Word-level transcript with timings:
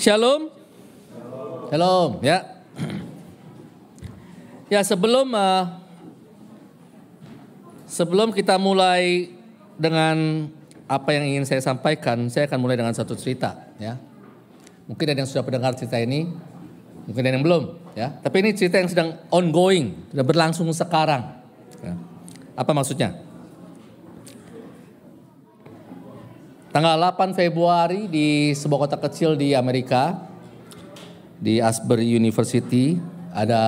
Shalom. 0.00 0.48
Shalom, 1.68 2.24
ya. 2.24 2.56
Ya, 4.72 4.80
sebelum 4.80 5.28
uh, 5.36 5.76
sebelum 7.84 8.32
kita 8.32 8.56
mulai 8.56 9.28
dengan 9.76 10.48
apa 10.88 11.12
yang 11.12 11.28
ingin 11.28 11.44
saya 11.44 11.60
sampaikan, 11.60 12.32
saya 12.32 12.48
akan 12.48 12.64
mulai 12.64 12.80
dengan 12.80 12.96
satu 12.96 13.12
cerita, 13.12 13.60
ya. 13.76 14.00
Mungkin 14.88 15.04
ada 15.04 15.20
yang 15.20 15.28
sudah 15.28 15.44
mendengar 15.44 15.76
cerita 15.76 16.00
ini, 16.00 16.32
mungkin 17.04 17.20
ada 17.20 17.36
yang 17.36 17.44
belum, 17.44 17.92
ya. 17.92 18.16
Tapi 18.24 18.36
ini 18.40 18.56
cerita 18.56 18.80
yang 18.80 18.88
sedang 18.88 19.20
ongoing, 19.28 20.16
sudah 20.16 20.24
berlangsung 20.24 20.64
sekarang. 20.72 21.28
Ya. 21.84 21.92
Apa 22.56 22.72
maksudnya? 22.72 23.20
Tanggal 26.70 27.02
8 27.02 27.34
Februari 27.34 28.06
di 28.06 28.54
sebuah 28.54 28.86
kota 28.86 28.94
kecil 28.94 29.34
di 29.34 29.58
Amerika, 29.58 30.22
di 31.34 31.58
Asbury 31.58 32.14
University, 32.14 32.94
ada 33.34 33.62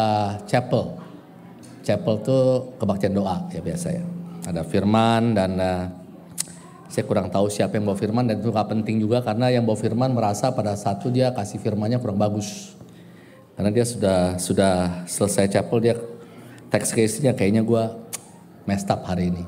chapel. 0.46 1.02
Chapel 1.82 2.22
itu 2.22 2.38
kebaktian 2.78 3.10
doa 3.10 3.42
ya 3.50 3.58
biasa 3.58 3.90
ya. 3.90 4.06
Ada 4.46 4.62
firman 4.62 5.34
dan 5.34 5.50
uh, 5.58 5.90
saya 6.86 7.02
kurang 7.02 7.26
tahu 7.26 7.50
siapa 7.50 7.74
yang 7.74 7.90
bawa 7.90 7.98
firman 7.98 8.22
dan 8.22 8.38
itu 8.38 8.54
gak 8.54 8.70
penting 8.70 9.02
juga 9.02 9.18
karena 9.18 9.50
yang 9.50 9.66
bawa 9.66 9.82
firman 9.82 10.14
merasa 10.14 10.54
pada 10.54 10.78
satu 10.78 11.10
dia 11.10 11.34
kasih 11.34 11.58
firmannya 11.58 11.98
kurang 11.98 12.22
bagus. 12.22 12.78
Karena 13.58 13.74
dia 13.74 13.82
sudah 13.82 14.38
sudah 14.38 15.02
selesai 15.10 15.50
chapel 15.50 15.82
dia 15.82 15.98
text 16.70 16.94
case-nya 16.94 17.34
kayaknya 17.34 17.66
gue 17.66 17.82
messed 18.62 18.86
up 18.94 19.02
hari 19.10 19.34
ini. 19.34 19.42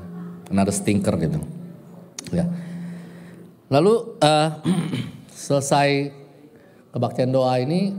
Another 0.51 0.75
stinker 0.75 1.15
gitu. 1.23 1.39
Ya. 2.35 2.64
Lalu 3.65 4.21
uh, 4.21 4.49
selesai 5.33 6.13
kebaktian 6.93 7.33
doa 7.33 7.57
ini 7.57 7.97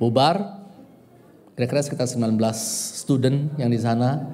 bubar, 0.00 0.64
kira-kira 1.52 1.84
sekitar 1.84 2.08
19 2.08 2.40
student 2.96 3.52
yang 3.60 3.68
di 3.68 3.76
sana 3.76 4.24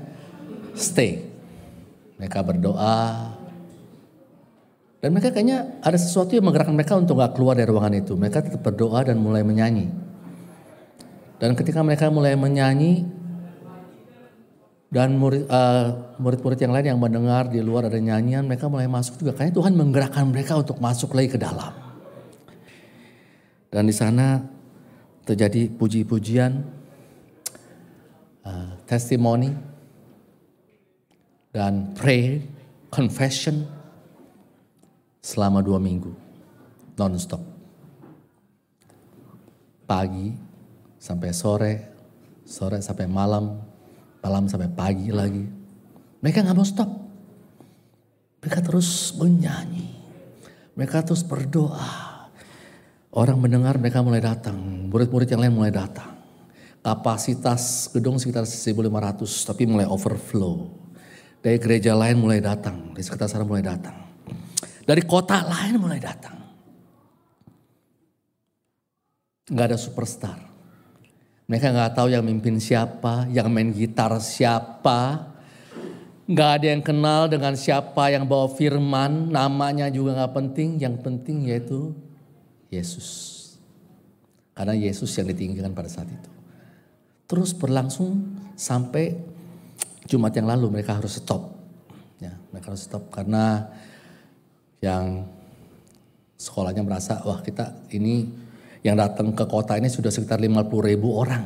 stay. 0.78 1.26
Mereka 2.22 2.38
berdoa. 2.46 3.34
Dan 5.02 5.12
mereka 5.12 5.34
kayaknya 5.34 5.82
ada 5.84 5.98
sesuatu 6.00 6.32
yang 6.32 6.46
menggerakkan 6.46 6.72
mereka 6.72 6.96
untuk 6.96 7.20
gak 7.20 7.36
keluar 7.36 7.58
dari 7.58 7.68
ruangan 7.68 7.98
itu. 7.98 8.16
Mereka 8.16 8.46
tetap 8.46 8.62
berdoa 8.64 9.04
dan 9.04 9.20
mulai 9.20 9.44
menyanyi. 9.44 9.90
Dan 11.42 11.52
ketika 11.58 11.84
mereka 11.84 12.08
mulai 12.08 12.38
menyanyi, 12.38 13.04
dan 14.94 15.18
uh, 15.18 16.14
murid-murid 16.22 16.54
yang 16.62 16.70
lain 16.70 16.86
yang 16.94 17.00
mendengar 17.02 17.50
di 17.50 17.58
luar 17.58 17.90
ada 17.90 17.98
nyanyian, 17.98 18.46
mereka 18.46 18.70
mulai 18.70 18.86
masuk 18.86 19.18
juga. 19.18 19.34
Kayaknya 19.34 19.58
Tuhan 19.58 19.74
menggerakkan 19.74 20.22
mereka 20.30 20.54
untuk 20.54 20.78
masuk 20.78 21.18
lagi 21.18 21.34
ke 21.34 21.38
dalam. 21.42 21.74
Dan 23.74 23.90
di 23.90 23.94
sana 23.94 24.38
terjadi 25.26 25.66
puji-pujian, 25.74 26.62
uh, 28.46 28.78
testimoni, 28.86 29.50
dan 31.50 31.90
pray, 31.98 32.46
confession 32.86 33.66
selama 35.18 35.58
dua 35.58 35.82
minggu, 35.82 36.14
non-stop. 36.94 37.42
Pagi 39.90 40.30
sampai 41.02 41.30
sore, 41.34 41.72
sore 42.46 42.78
sampai 42.78 43.10
malam, 43.10 43.73
malam 44.24 44.48
sampai 44.48 44.72
pagi 44.72 45.12
lagi. 45.12 45.44
Mereka 46.24 46.40
nggak 46.40 46.56
mau 46.56 46.64
stop. 46.64 46.88
Mereka 48.40 48.64
terus 48.64 49.12
menyanyi. 49.20 49.92
Mereka 50.72 51.04
terus 51.04 51.20
berdoa. 51.20 52.24
Orang 53.12 53.44
mendengar 53.44 53.76
mereka 53.76 54.00
mulai 54.00 54.24
datang. 54.24 54.56
Murid-murid 54.88 55.28
yang 55.28 55.44
lain 55.44 55.52
mulai 55.52 55.70
datang. 55.70 56.16
Kapasitas 56.80 57.92
gedung 57.92 58.16
sekitar 58.16 58.48
1.500 58.48 59.28
tapi 59.44 59.68
mulai 59.68 59.84
overflow. 59.84 60.72
Dari 61.44 61.60
gereja 61.60 61.92
lain 61.92 62.16
mulai 62.16 62.40
datang. 62.40 62.96
Dari 62.96 63.04
sekitar 63.04 63.28
sana 63.28 63.44
mulai 63.44 63.60
datang. 63.60 63.92
Dari 64.88 65.04
kota 65.04 65.44
lain 65.44 65.76
mulai 65.76 66.00
datang. 66.00 66.36
Gak 69.52 69.66
ada 69.68 69.76
superstar. 69.76 70.53
Mereka 71.44 71.76
nggak 71.76 71.92
tahu 71.92 72.08
yang 72.08 72.24
mimpin 72.24 72.56
siapa, 72.56 73.28
yang 73.28 73.52
main 73.52 73.68
gitar 73.68 74.16
siapa. 74.20 75.32
Nggak 76.24 76.50
ada 76.56 76.66
yang 76.72 76.80
kenal 76.80 77.28
dengan 77.28 77.52
siapa 77.52 78.08
yang 78.08 78.24
bawa 78.24 78.48
firman, 78.48 79.28
namanya 79.28 79.92
juga 79.92 80.16
nggak 80.16 80.32
penting. 80.32 80.80
Yang 80.80 80.94
penting 81.04 81.36
yaitu 81.52 81.92
Yesus. 82.72 83.08
Karena 84.56 84.72
Yesus 84.72 85.12
yang 85.20 85.28
ditinggikan 85.28 85.76
pada 85.76 85.92
saat 85.92 86.08
itu. 86.08 86.30
Terus 87.28 87.52
berlangsung 87.52 88.40
sampai 88.56 89.12
Jumat 90.08 90.32
yang 90.36 90.48
lalu 90.48 90.80
mereka 90.80 90.96
harus 90.96 91.20
stop. 91.20 91.56
Ya, 92.20 92.32
mereka 92.52 92.72
harus 92.72 92.88
stop 92.88 93.12
karena 93.12 93.68
yang 94.80 95.28
sekolahnya 96.36 96.84
merasa 96.84 97.24
wah 97.24 97.40
kita 97.40 97.72
ini 97.92 98.43
yang 98.84 99.00
datang 99.00 99.32
ke 99.32 99.48
kota 99.48 99.80
ini 99.80 99.88
sudah 99.88 100.12
sekitar 100.12 100.36
50 100.36 100.68
ribu 100.84 101.16
orang. 101.16 101.44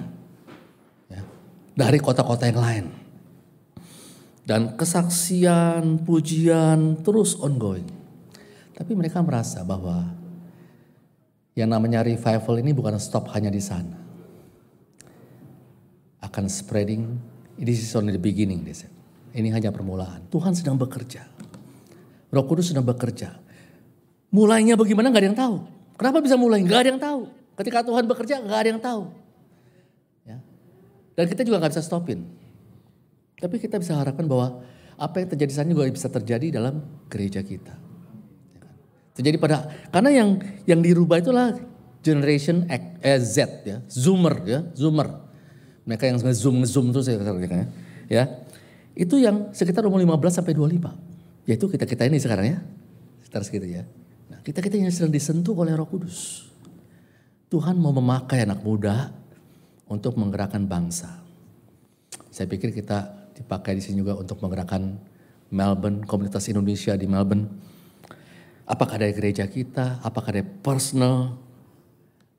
Ya, 1.06 1.22
dari 1.78 2.02
kota-kota 2.02 2.50
yang 2.50 2.58
lain. 2.58 2.86
Dan 4.42 4.74
kesaksian, 4.74 6.02
pujian 6.02 6.98
terus 7.06 7.38
ongoing. 7.38 7.86
Tapi 8.74 8.92
mereka 8.98 9.22
merasa 9.22 9.62
bahwa 9.62 10.10
yang 11.54 11.70
namanya 11.70 12.02
revival 12.02 12.58
ini 12.58 12.74
bukan 12.74 12.98
stop 12.98 13.30
hanya 13.38 13.54
di 13.54 13.62
sana. 13.62 13.94
Akan 16.18 16.50
spreading, 16.50 17.22
this 17.54 17.78
is 17.78 17.94
only 17.94 18.10
the 18.10 18.18
beginning. 18.18 18.66
Ini 18.66 19.48
hanya 19.54 19.70
permulaan. 19.70 20.26
Tuhan 20.26 20.58
sedang 20.58 20.74
bekerja. 20.74 21.22
Roh 22.34 22.44
Kudus 22.50 22.74
sedang 22.74 22.82
bekerja. 22.82 23.38
Mulainya 24.34 24.74
bagaimana 24.74 25.14
gak 25.14 25.22
ada 25.22 25.28
yang 25.30 25.38
tahu. 25.38 25.77
Kenapa 25.98 26.22
bisa 26.22 26.38
mulai? 26.38 26.62
Gak 26.62 26.86
ada 26.86 26.88
yang 26.94 27.02
tahu. 27.02 27.20
Ketika 27.58 27.82
Tuhan 27.82 28.06
bekerja 28.06 28.38
gak 28.38 28.58
ada 28.62 28.68
yang 28.70 28.78
tahu. 28.78 29.10
Ya. 30.22 30.38
Dan 31.18 31.26
kita 31.26 31.42
juga 31.42 31.58
gak 31.58 31.74
bisa 31.74 31.82
stopin. 31.82 32.22
Tapi 33.34 33.58
kita 33.58 33.82
bisa 33.82 33.98
harapkan 33.98 34.22
bahwa 34.30 34.62
apa 34.98 35.22
yang 35.22 35.28
terjadi 35.34 35.52
sana 35.58 35.70
juga 35.74 35.90
bisa 35.90 36.06
terjadi 36.06 36.54
dalam 36.54 36.86
gereja 37.10 37.42
kita. 37.42 37.74
Ya 38.54 38.58
kan? 38.62 38.74
Terjadi 39.14 39.36
pada 39.38 39.56
karena 39.90 40.10
yang 40.10 40.28
yang 40.66 40.80
dirubah 40.82 41.22
itulah 41.22 41.54
generation 42.02 42.66
X, 42.66 42.82
eh, 43.02 43.18
Z 43.22 43.36
ya, 43.66 43.78
zoomer 43.90 44.42
ya, 44.46 44.60
zoomer. 44.74 45.26
Mereka 45.86 46.04
yang 46.10 46.18
nge-zoom 46.20 46.62
nge-zoom 46.62 46.86
terus 46.94 47.06
ya, 47.10 47.16
ya. 47.18 47.66
ya. 48.10 48.24
Itu 48.98 49.16
yang 49.22 49.54
sekitar 49.54 49.86
umur 49.86 50.02
15 50.02 50.42
sampai 50.42 50.52
25. 50.54 50.90
Yaitu 51.46 51.70
kita-kita 51.70 52.10
ini 52.10 52.18
sekarang 52.18 52.46
ya. 52.46 52.58
Sekitar 53.22 53.42
segitu 53.46 53.66
ya. 53.70 53.86
Nah, 54.48 54.56
kita-kita 54.56 54.80
yang 54.80 54.88
sedang 54.88 55.12
disentuh 55.12 55.52
oleh 55.52 55.76
Roh 55.76 55.84
Kudus. 55.84 56.48
Tuhan 57.52 57.76
mau 57.76 57.92
memakai 57.92 58.48
anak 58.48 58.64
muda 58.64 59.12
untuk 59.84 60.16
menggerakkan 60.16 60.64
bangsa. 60.64 61.20
Saya 62.32 62.48
pikir 62.48 62.72
kita 62.72 63.28
dipakai 63.36 63.76
di 63.76 63.84
sini 63.84 64.00
juga 64.00 64.16
untuk 64.16 64.40
menggerakkan 64.40 64.96
Melbourne, 65.52 66.00
komunitas 66.08 66.48
Indonesia 66.48 66.96
di 66.96 67.04
Melbourne. 67.04 67.44
Apakah 68.64 68.96
dari 68.96 69.12
gereja 69.12 69.44
kita, 69.44 70.00
apakah 70.00 70.40
dari 70.40 70.48
personal, 70.48 71.36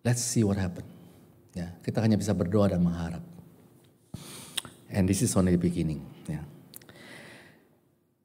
let's 0.01 0.25
see 0.25 0.41
what 0.41 0.57
happen. 0.57 0.89
Ya, 1.53 1.77
kita 1.85 2.01
hanya 2.01 2.17
bisa 2.17 2.33
berdoa 2.33 2.73
dan 2.73 2.81
mengharap. 2.81 3.21
And 4.89 5.05
this 5.05 5.21
is 5.21 5.37
only 5.37 5.53
the 5.53 5.61
beginning. 5.61 6.01
Ya. 6.25 6.41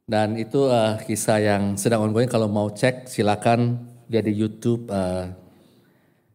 Dan 0.05 0.37
itu 0.37 0.69
uh, 0.69 1.01
kisah 1.01 1.41
yang 1.41 1.81
sedang 1.81 2.05
ongoing. 2.05 2.29
Kalau 2.29 2.45
mau 2.45 2.69
cek 2.69 3.09
silakan 3.09 3.89
dia 4.05 4.21
di 4.21 4.37
YouTube. 4.37 4.85
Uh, 4.93 5.33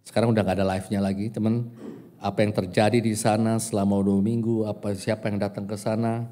sekarang 0.02 0.34
udah 0.34 0.42
gak 0.42 0.58
ada 0.58 0.66
live-nya 0.66 1.00
lagi, 1.06 1.30
teman. 1.30 1.70
Apa 2.18 2.42
yang 2.42 2.52
terjadi 2.52 2.98
di 2.98 3.14
sana 3.14 3.62
selama 3.62 4.02
dua 4.02 4.20
minggu, 4.20 4.66
apa 4.66 4.98
siapa 4.98 5.30
yang 5.30 5.38
datang 5.38 5.70
ke 5.70 5.78
sana. 5.78 6.26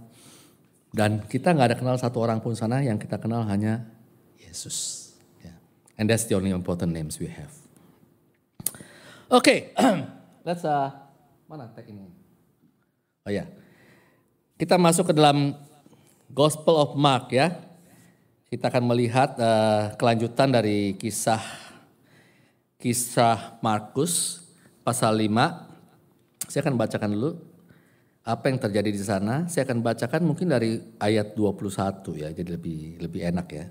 Dan 0.90 1.24
kita 1.30 1.54
nggak 1.54 1.68
ada 1.72 1.78
kenal 1.78 1.96
satu 1.96 2.20
orang 2.26 2.42
pun 2.42 2.58
sana, 2.58 2.82
yang 2.82 2.98
kita 2.98 3.22
kenal 3.22 3.46
hanya 3.46 3.86
Yesus. 4.42 5.14
Yeah. 5.46 5.56
And 5.96 6.10
that's 6.10 6.26
the 6.26 6.36
only 6.36 6.50
important 6.50 6.92
names 6.92 7.22
we 7.22 7.30
have. 7.30 7.54
Oke, 9.30 9.72
okay. 9.76 9.78
let's 10.48 10.66
uh, 10.66 10.90
mana 11.46 11.70
tag 11.70 11.86
ini? 11.86 12.10
Oh 13.28 13.32
ya, 13.32 13.46
kita 14.58 14.80
masuk 14.80 15.12
ke 15.12 15.14
dalam 15.14 15.54
Gospel 16.32 16.76
of 16.76 16.96
Mark 17.00 17.32
ya. 17.32 17.56
Kita 18.48 18.72
akan 18.72 18.84
melihat 18.96 19.36
uh, 19.40 19.92
kelanjutan 20.00 20.52
dari 20.52 20.96
kisah 20.96 21.44
kisah 22.80 23.60
Markus 23.60 24.46
pasal 24.86 25.20
5 25.20 25.68
saya 26.48 26.64
akan 26.64 26.80
bacakan 26.80 27.12
dulu 27.12 27.32
apa 28.28 28.52
yang 28.52 28.60
terjadi 28.60 28.90
di 28.92 29.04
sana. 29.04 29.48
Saya 29.52 29.68
akan 29.68 29.84
bacakan 29.84 30.22
mungkin 30.24 30.52
dari 30.52 30.80
ayat 31.00 31.36
21 31.36 32.24
ya, 32.24 32.30
jadi 32.32 32.50
lebih 32.60 33.00
lebih 33.04 33.22
enak 33.24 33.48
ya. 33.52 33.66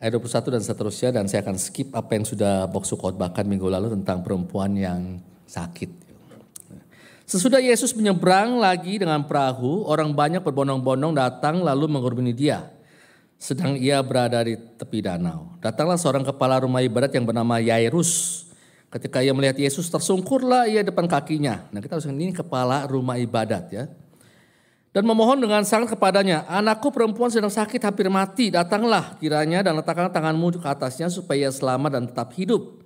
ayat 0.00 0.16
21 0.16 0.56
dan 0.56 0.62
seterusnya 0.64 1.10
dan 1.12 1.24
saya 1.28 1.44
akan 1.44 1.60
skip 1.60 1.92
apa 1.92 2.16
yang 2.16 2.24
sudah 2.24 2.64
Boksu 2.72 2.96
khotbahkan 2.96 3.44
minggu 3.44 3.68
lalu 3.68 3.92
tentang 4.00 4.24
perempuan 4.24 4.72
yang 4.72 5.20
sakit. 5.44 6.09
Sesudah 7.30 7.62
Yesus 7.62 7.94
menyeberang 7.94 8.58
lagi 8.58 8.98
dengan 8.98 9.22
perahu, 9.22 9.86
orang 9.86 10.10
banyak 10.10 10.42
berbondong-bondong 10.42 11.14
datang 11.14 11.62
lalu 11.62 11.86
mengurmini 11.86 12.34
dia. 12.34 12.74
Sedang 13.38 13.78
ia 13.78 14.02
berada 14.02 14.42
di 14.42 14.58
tepi 14.58 14.98
danau. 14.98 15.54
Datanglah 15.62 15.94
seorang 15.94 16.26
kepala 16.26 16.58
rumah 16.58 16.82
ibadat 16.82 17.14
yang 17.14 17.30
bernama 17.30 17.62
Yairus. 17.62 18.42
Ketika 18.90 19.22
ia 19.22 19.30
melihat 19.30 19.54
Yesus 19.62 19.86
tersungkurlah 19.94 20.66
ia 20.66 20.82
depan 20.82 21.06
kakinya. 21.06 21.70
Nah 21.70 21.78
kita 21.78 22.02
harus 22.02 22.10
ini 22.10 22.34
kepala 22.34 22.90
rumah 22.90 23.14
ibadat 23.14 23.64
ya. 23.70 23.86
Dan 24.90 25.06
memohon 25.06 25.38
dengan 25.38 25.62
sangat 25.62 25.94
kepadanya, 25.94 26.50
anakku 26.50 26.90
perempuan 26.90 27.30
sedang 27.30 27.54
sakit 27.54 27.78
hampir 27.78 28.10
mati, 28.10 28.50
datanglah 28.50 29.14
kiranya 29.22 29.62
dan 29.62 29.78
letakkan 29.78 30.10
tanganmu 30.10 30.58
ke 30.58 30.66
atasnya 30.66 31.06
supaya 31.06 31.46
selamat 31.46 31.90
dan 31.94 32.02
tetap 32.10 32.34
hidup. 32.34 32.82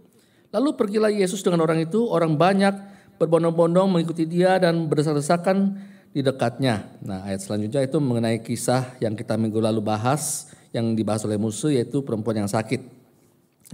Lalu 0.53 0.77
pergilah 0.77 1.09
Yesus 1.09 1.41
dengan 1.41 1.65
orang 1.65 1.81
itu, 1.81 2.05
orang 2.05 2.37
banyak 2.37 2.94
berbondong-bondong 3.19 3.89
mengikuti 3.91 4.27
dia 4.27 4.59
dan 4.59 4.91
berdesak-desakan 4.91 5.79
di 6.15 6.23
dekatnya. 6.23 6.95
Nah 7.03 7.27
ayat 7.27 7.43
selanjutnya 7.43 7.83
itu 7.83 7.99
mengenai 7.99 8.39
kisah 8.39 8.95
yang 9.03 9.19
kita 9.19 9.35
minggu 9.35 9.59
lalu 9.59 9.83
bahas, 9.83 10.55
yang 10.71 10.95
dibahas 10.95 11.27
oleh 11.27 11.39
musuh 11.39 11.75
yaitu 11.75 12.03
perempuan 12.07 12.47
yang 12.47 12.51
sakit. 12.51 12.83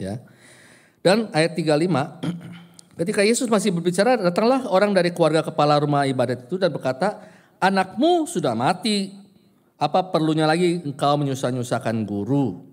Ya. 0.01 0.21
Dan 1.01 1.33
ayat 1.33 1.57
35, 1.57 1.89
ketika 3.01 3.21
Yesus 3.25 3.49
masih 3.49 3.73
berbicara, 3.73 4.21
datanglah 4.21 4.69
orang 4.69 4.93
dari 4.93 5.13
keluarga 5.13 5.41
kepala 5.41 5.81
rumah 5.81 6.05
ibadat 6.05 6.49
itu 6.49 6.61
dan 6.61 6.69
berkata, 6.69 7.25
anakmu 7.57 8.29
sudah 8.29 8.53
mati, 8.53 9.17
apa 9.81 10.13
perlunya 10.13 10.45
lagi 10.45 10.85
engkau 10.85 11.17
menyusah-nyusahkan 11.21 12.05
guru? 12.05 12.69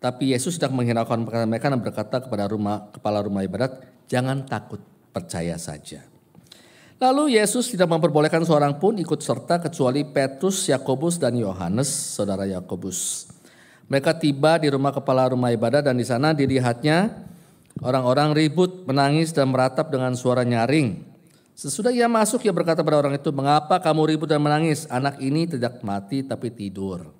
Tapi 0.00 0.32
Yesus 0.32 0.56
sedang 0.56 0.72
menghiraukan 0.72 1.28
perkataan 1.28 1.50
mereka 1.50 1.68
dan 1.68 1.80
berkata 1.84 2.16
kepada 2.24 2.48
rumah 2.48 2.88
kepala 2.88 3.20
rumah 3.20 3.44
ibadat, 3.44 3.84
jangan 4.08 4.48
takut, 4.48 4.80
percaya 5.10 5.56
saja. 5.56 6.04
Lalu 6.98 7.38
Yesus 7.38 7.70
tidak 7.70 7.86
memperbolehkan 7.94 8.42
seorang 8.42 8.76
pun 8.82 8.98
ikut 8.98 9.22
serta 9.22 9.62
kecuali 9.62 10.02
Petrus, 10.02 10.66
Yakobus 10.66 11.16
dan 11.22 11.38
Yohanes, 11.38 11.86
saudara 11.88 12.42
Yakobus. 12.42 13.30
Mereka 13.86 14.18
tiba 14.18 14.58
di 14.58 14.68
rumah 14.68 14.90
kepala 14.90 15.30
rumah 15.30 15.54
ibadat 15.54 15.86
dan 15.86 15.94
di 15.94 16.04
sana 16.04 16.34
dilihatnya 16.34 17.28
Orang-orang 17.78 18.34
ribut, 18.34 18.82
menangis 18.90 19.30
dan 19.30 19.54
meratap 19.54 19.94
dengan 19.94 20.10
suara 20.18 20.42
nyaring. 20.42 20.98
Sesudah 21.54 21.94
ia 21.94 22.10
masuk, 22.10 22.42
ia 22.42 22.54
berkata 22.54 22.82
pada 22.82 22.98
orang 22.98 23.14
itu, 23.18 23.30
mengapa 23.30 23.78
kamu 23.78 24.14
ribut 24.14 24.28
dan 24.30 24.42
menangis? 24.42 24.86
Anak 24.90 25.22
ini 25.22 25.46
tidak 25.46 25.82
mati 25.86 26.26
tapi 26.26 26.50
tidur. 26.50 27.17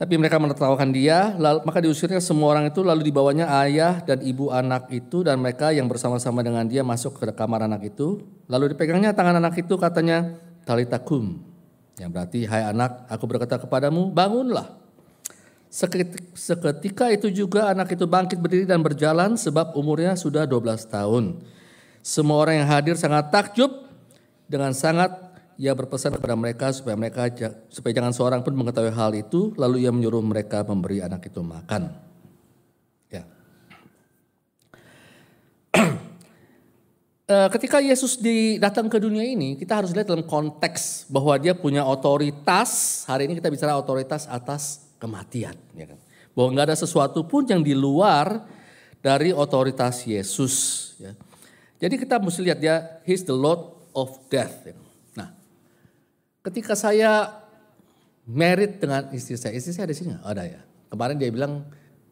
Tapi 0.00 0.16
mereka 0.16 0.40
menertawakan 0.40 0.96
dia, 0.96 1.36
lalu, 1.36 1.60
maka 1.60 1.84
diusirnya 1.84 2.24
semua 2.24 2.56
orang 2.56 2.72
itu, 2.72 2.80
lalu 2.80 3.04
dibawanya 3.04 3.52
ayah 3.60 4.00
dan 4.00 4.24
ibu 4.24 4.48
anak 4.48 4.88
itu, 4.88 5.20
dan 5.20 5.36
mereka 5.36 5.76
yang 5.76 5.92
bersama-sama 5.92 6.40
dengan 6.40 6.64
dia 6.64 6.80
masuk 6.80 7.20
ke 7.20 7.28
kamar 7.36 7.68
anak 7.68 7.84
itu. 7.92 8.24
Lalu 8.48 8.72
dipegangnya 8.72 9.12
tangan 9.12 9.36
anak 9.36 9.60
itu, 9.60 9.76
katanya, 9.76 10.40
talitakum. 10.64 11.44
Yang 12.00 12.10
berarti, 12.16 12.40
hai 12.48 12.72
anak, 12.72 13.12
aku 13.12 13.24
berkata 13.28 13.60
kepadamu, 13.60 14.08
bangunlah. 14.08 14.72
Seketika 16.32 17.12
itu 17.12 17.28
juga 17.28 17.68
anak 17.68 17.92
itu 17.92 18.08
bangkit 18.08 18.40
berdiri 18.40 18.64
dan 18.64 18.80
berjalan 18.80 19.36
sebab 19.36 19.76
umurnya 19.76 20.16
sudah 20.16 20.48
12 20.48 20.80
tahun. 20.88 21.44
Semua 22.00 22.40
orang 22.40 22.64
yang 22.64 22.68
hadir 22.72 22.96
sangat 22.96 23.28
takjub 23.28 23.84
dengan 24.48 24.72
sangat 24.72 25.29
ia 25.60 25.76
berpesan 25.76 26.16
kepada 26.16 26.32
mereka 26.40 26.72
supaya 26.72 26.96
mereka 26.96 27.28
supaya 27.68 27.92
jangan 27.92 28.16
seorang 28.16 28.40
pun 28.40 28.56
mengetahui 28.56 28.96
hal 28.96 29.12
itu 29.12 29.52
lalu 29.60 29.84
ia 29.84 29.92
menyuruh 29.92 30.24
mereka 30.24 30.64
memberi 30.64 31.04
anak 31.04 31.28
itu 31.28 31.44
makan. 31.44 31.92
Ya. 33.12 33.28
Eh, 37.30 37.46
ketika 37.54 37.78
Yesus 37.78 38.18
datang 38.58 38.90
ke 38.90 38.98
dunia 38.98 39.22
ini, 39.22 39.54
kita 39.54 39.78
harus 39.78 39.94
lihat 39.94 40.10
dalam 40.10 40.26
konteks 40.26 41.06
bahwa 41.06 41.38
dia 41.38 41.54
punya 41.54 41.86
otoritas. 41.86 43.06
Hari 43.06 43.30
ini 43.30 43.38
kita 43.38 43.46
bicara 43.46 43.78
otoritas 43.78 44.26
atas 44.26 44.90
kematian. 44.98 45.54
Ya 45.78 45.94
kan? 45.94 45.98
Bahwa 46.34 46.58
nggak 46.58 46.74
ada 46.74 46.78
sesuatu 46.82 47.22
pun 47.22 47.46
yang 47.46 47.62
di 47.62 47.70
luar 47.70 48.50
dari 48.98 49.30
otoritas 49.30 50.02
Yesus. 50.10 50.54
Ya. 50.98 51.14
Jadi 51.78 52.02
kita 52.02 52.18
mesti 52.18 52.42
lihat 52.42 52.58
dia, 52.58 52.98
He's 53.06 53.22
the 53.22 53.36
Lord 53.38 53.78
of 53.94 54.26
Death. 54.26 54.66
Ya. 54.66 54.74
Ketika 56.50 56.74
saya 56.74 57.30
merit 58.26 58.82
dengan 58.82 59.06
istri 59.14 59.38
saya, 59.38 59.54
istri 59.54 59.70
saya 59.70 59.86
ada 59.86 59.94
sini 59.94 60.18
Ada 60.18 60.42
ya. 60.50 60.60
Kemarin 60.90 61.14
dia 61.14 61.30
bilang 61.30 61.62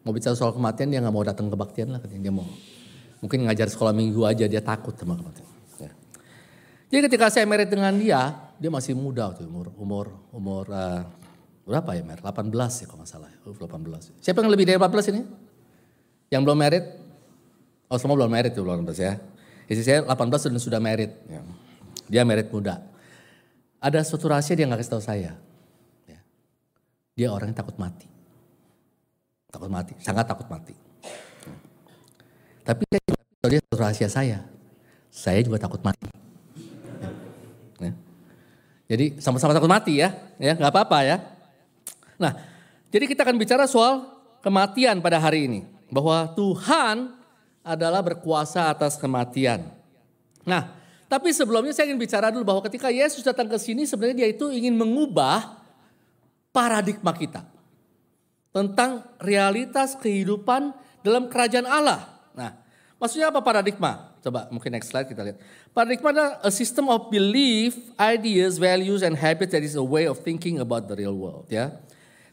mau 0.07 0.15
bicara 0.15 0.31
soal 0.31 0.55
kematian 0.55 0.87
dia 0.87 1.03
nggak 1.03 1.11
mau 1.11 1.27
datang 1.27 1.51
kebaktian 1.51 1.91
lah, 1.91 1.99
dia 1.99 2.31
mau 2.31 2.47
mungkin 3.19 3.43
ngajar 3.43 3.67
sekolah 3.67 3.91
minggu 3.91 4.23
aja 4.23 4.47
dia 4.47 4.63
takut 4.63 4.95
sama 4.95 5.19
kematian. 5.19 5.43
Ya. 5.83 5.91
Jadi 6.87 6.99
ketika 7.11 7.27
saya 7.27 7.43
merit 7.43 7.67
dengan 7.67 7.91
dia, 7.99 8.31
dia 8.55 8.71
masih 8.71 8.95
muda 8.95 9.35
tuh 9.35 9.43
umur 9.43 9.75
umur 9.75 10.05
umur 10.31 10.65
uh, 10.71 11.03
Berapa 11.69 11.93
ya 11.93 12.01
Mer? 12.01 12.17
18 12.17 12.49
ya 12.49 12.85
kalau 12.89 13.05
nggak 13.05 13.11
salah. 13.13 13.29
18. 13.45 14.25
Siapa 14.25 14.41
yang 14.41 14.49
lebih 14.49 14.65
dari 14.65 14.81
14 14.81 15.13
ini? 15.13 15.21
Yang 16.33 16.41
belum 16.49 16.57
merit? 16.57 16.85
Oh 17.93 18.01
semua 18.01 18.17
belum 18.17 18.33
merit 18.33 18.57
tuh 18.57 18.65
belum 18.65 18.89
18 18.89 19.05
ya. 19.05 19.21
Istri 19.69 19.83
saya 19.85 19.99
18 20.01 20.49
dan 20.49 20.57
sudah 20.57 20.81
merit. 20.81 21.13
Ya. 21.29 21.45
Dia 22.09 22.25
merit 22.25 22.49
muda. 22.49 22.81
Ada 23.79 24.03
suatu 24.03 24.27
rahasia 24.27 24.59
dia 24.59 24.67
nggak 24.67 24.83
kasih 24.83 24.91
tahu 24.91 25.03
saya. 25.03 25.31
Ya. 26.03 26.19
Dia 27.15 27.27
orang 27.31 27.55
yang 27.55 27.59
takut 27.59 27.79
mati. 27.79 28.07
Takut 29.49 29.71
mati, 29.71 29.95
sangat 30.03 30.27
takut 30.27 30.45
mati. 30.51 30.75
Ya. 31.47 31.55
Tapi 32.67 32.83
dia 32.91 33.59
suatu 33.63 33.79
rahasia 33.79 34.11
saya. 34.11 34.43
Saya 35.09 35.39
juga 35.41 35.57
takut 35.63 35.79
mati. 35.79 36.11
Ya. 36.99 37.11
Ya. 37.87 37.93
Jadi 38.91 39.05
sama-sama 39.23 39.55
takut 39.55 39.71
mati 39.71 40.03
ya, 40.03 40.11
ya 40.37 40.59
nggak 40.59 40.71
apa-apa 40.75 40.99
ya. 41.07 41.17
Nah, 42.19 42.35
jadi 42.91 43.07
kita 43.07 43.23
akan 43.23 43.39
bicara 43.39 43.63
soal 43.63 44.11
kematian 44.43 44.99
pada 44.99 45.23
hari 45.23 45.47
ini. 45.47 45.61
Bahwa 45.89 46.29
Tuhan 46.35 47.15
adalah 47.63 48.03
berkuasa 48.03 48.69
atas 48.69 48.99
kematian. 48.99 49.71
Nah, 50.43 50.78
tapi 51.09 51.33
sebelumnya 51.33 51.73
saya 51.73 51.89
ingin 51.89 51.97
bicara 51.97 52.29
dulu 52.29 52.45
bahwa 52.45 52.61
ketika 52.69 52.93
Yesus 52.93 53.25
datang 53.25 53.49
ke 53.49 53.57
sini 53.57 53.89
sebenarnya 53.89 54.23
dia 54.23 54.29
itu 54.29 54.53
ingin 54.53 54.77
mengubah 54.77 55.57
paradigma 56.53 57.09
kita. 57.17 57.41
Tentang 58.53 59.09
realitas 59.17 59.97
kehidupan 59.97 60.69
dalam 61.01 61.25
kerajaan 61.25 61.65
Allah. 61.65 62.05
Nah, 62.37 62.53
maksudnya 63.01 63.33
apa 63.33 63.41
paradigma? 63.41 64.13
Coba 64.21 64.45
mungkin 64.53 64.69
next 64.69 64.93
slide 64.93 65.09
kita 65.09 65.25
lihat. 65.25 65.37
Paradigma 65.73 66.13
adalah 66.13 66.31
a 66.45 66.51
system 66.53 66.85
of 66.93 67.09
belief, 67.09 67.73
ideas, 67.97 68.61
values, 68.61 69.01
and 69.01 69.17
habits 69.17 69.49
that 69.49 69.65
is 69.65 69.73
a 69.73 69.85
way 69.85 70.05
of 70.05 70.21
thinking 70.21 70.61
about 70.61 70.85
the 70.85 70.93
real 70.93 71.17
world. 71.17 71.49
Ya, 71.49 71.73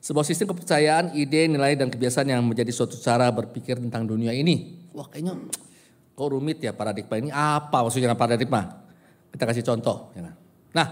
sebuah 0.04 0.22
sistem 0.28 0.52
kepercayaan, 0.52 1.16
ide, 1.16 1.48
nilai, 1.48 1.80
dan 1.80 1.88
kebiasaan 1.88 2.28
yang 2.28 2.44
menjadi 2.44 2.70
suatu 2.76 3.00
cara 3.00 3.26
berpikir 3.32 3.80
tentang 3.80 4.04
dunia 4.04 4.36
ini. 4.36 4.84
Wah 4.92 5.08
kayaknya 5.08 5.36
kok 6.16 6.28
rumit 6.32 6.64
ya 6.64 6.72
paradigma 6.72 7.14
ini. 7.20 7.28
Apa 7.28 7.84
maksudnya 7.84 8.16
paradigma? 8.16 8.80
Kita 9.28 9.44
kasih 9.44 9.62
contoh. 9.62 10.16
Ya 10.16 10.24
kan? 10.24 10.34
Nah, 10.72 10.86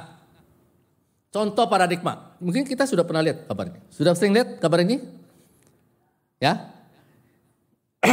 contoh 1.32 1.64
paradigma. 1.64 2.36
Mungkin 2.44 2.68
kita 2.68 2.84
sudah 2.84 3.08
pernah 3.08 3.24
lihat 3.24 3.48
kabar 3.48 3.72
ini. 3.72 3.80
Sudah 3.88 4.12
sering 4.12 4.36
lihat 4.36 4.60
kabar 4.60 4.84
ini? 4.84 5.00
Ya? 6.36 6.68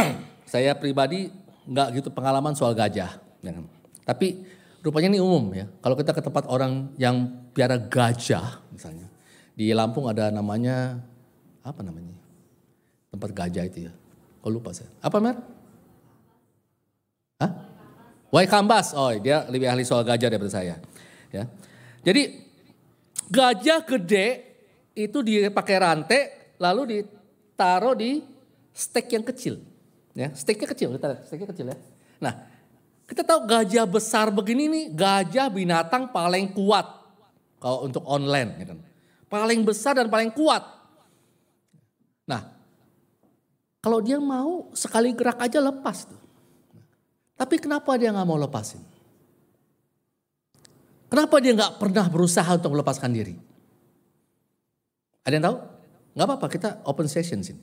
Saya 0.52 0.72
pribadi 0.72 1.28
nggak 1.68 2.00
gitu 2.00 2.08
pengalaman 2.08 2.56
soal 2.56 2.72
gajah. 2.72 3.20
Ya 3.44 3.50
kan? 3.52 3.68
Tapi 4.08 4.48
rupanya 4.80 5.12
ini 5.12 5.20
umum 5.20 5.52
ya. 5.52 5.68
Kalau 5.84 5.94
kita 6.00 6.16
ke 6.16 6.24
tempat 6.24 6.48
orang 6.48 6.96
yang 6.96 7.28
piara 7.52 7.76
gajah 7.76 8.64
misalnya 8.72 9.12
di 9.52 9.68
Lampung 9.76 10.08
ada 10.08 10.32
namanya 10.32 10.96
apa 11.60 11.84
namanya? 11.84 12.16
Tempat 13.12 13.30
gajah 13.36 13.64
itu 13.68 13.78
ya. 13.86 13.92
Kok 14.40 14.50
lupa 14.50 14.72
saya. 14.72 14.88
Apa 15.04 15.20
mer? 15.20 15.36
Hah? 17.42 17.50
Kambas. 18.46 18.94
Oh, 18.94 19.10
dia 19.18 19.44
lebih 19.50 19.66
ahli 19.66 19.82
soal 19.82 20.06
gajah 20.06 20.30
daripada 20.30 20.54
saya. 20.54 20.78
Ya. 21.34 21.50
Jadi 22.06 22.46
gajah 23.28 23.82
gede 23.82 24.26
itu 24.94 25.18
dipakai 25.20 25.76
rantai 25.76 26.20
lalu 26.62 27.02
ditaruh 27.02 27.98
di 27.98 28.22
stek 28.72 29.12
yang 29.12 29.24
kecil. 29.26 29.60
Ya, 30.12 30.28
steknya 30.36 30.68
kecil, 30.68 30.92
kita 30.96 31.24
steknya 31.24 31.48
kecil 31.48 31.66
ya. 31.72 31.76
Nah, 32.20 32.34
kita 33.08 33.24
tahu 33.24 33.48
gajah 33.48 33.84
besar 33.88 34.28
begini 34.28 34.68
nih, 34.68 34.84
gajah 34.92 35.48
binatang 35.48 36.12
paling 36.12 36.52
kuat 36.52 36.84
kalau 37.60 37.88
untuk 37.88 38.04
online. 38.04 38.60
Ya 38.60 38.66
kan. 38.72 38.78
Paling 39.32 39.60
besar 39.64 39.96
dan 39.96 40.12
paling 40.12 40.28
kuat. 40.32 40.60
Nah, 42.28 42.52
kalau 43.80 44.04
dia 44.04 44.20
mau 44.20 44.68
sekali 44.76 45.16
gerak 45.16 45.40
aja 45.40 45.58
lepas 45.58 46.06
tuh. 46.06 46.21
Tapi 47.42 47.58
kenapa 47.58 47.98
dia 47.98 48.14
nggak 48.14 48.22
mau 48.22 48.38
lepasin? 48.38 48.78
Kenapa 51.10 51.42
dia 51.42 51.58
nggak 51.58 51.82
pernah 51.82 52.06
berusaha 52.06 52.46
untuk 52.54 52.70
melepaskan 52.70 53.10
diri? 53.10 53.34
Ada 55.26 55.34
yang 55.34 55.44
tahu? 55.50 55.56
Nggak 56.14 56.26
apa-apa, 56.30 56.46
kita 56.46 56.68
open 56.86 57.10
session 57.10 57.42
sini. 57.42 57.58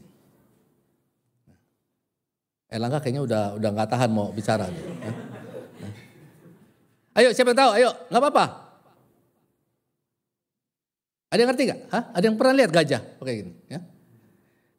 Elangga 2.68 3.00
kayaknya 3.00 3.24
udah 3.24 3.44
udah 3.56 3.70
nggak 3.72 3.88
tahan 3.88 4.12
mau 4.12 4.36
bicara. 4.36 4.68
Nih. 4.68 4.84
Ayo 7.16 7.32
siapa 7.32 7.56
yang 7.56 7.60
tahu? 7.64 7.72
Ayo, 7.80 7.90
nggak 8.12 8.20
apa-apa. 8.20 8.46
Ada 11.32 11.40
yang 11.40 11.50
ngerti 11.56 11.64
nggak? 11.72 11.82
Hah? 11.88 12.04
Ada 12.20 12.24
yang 12.28 12.36
pernah 12.36 12.54
lihat 12.60 12.72
gajah? 12.76 13.02
Oke 13.24 13.32
gini, 13.32 13.54
ya. 13.72 13.80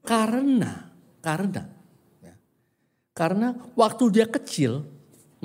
Karena, 0.05 0.93
karena, 1.25 1.80
karena 3.21 3.53
waktu 3.77 4.09
dia 4.09 4.25
kecil, 4.25 4.89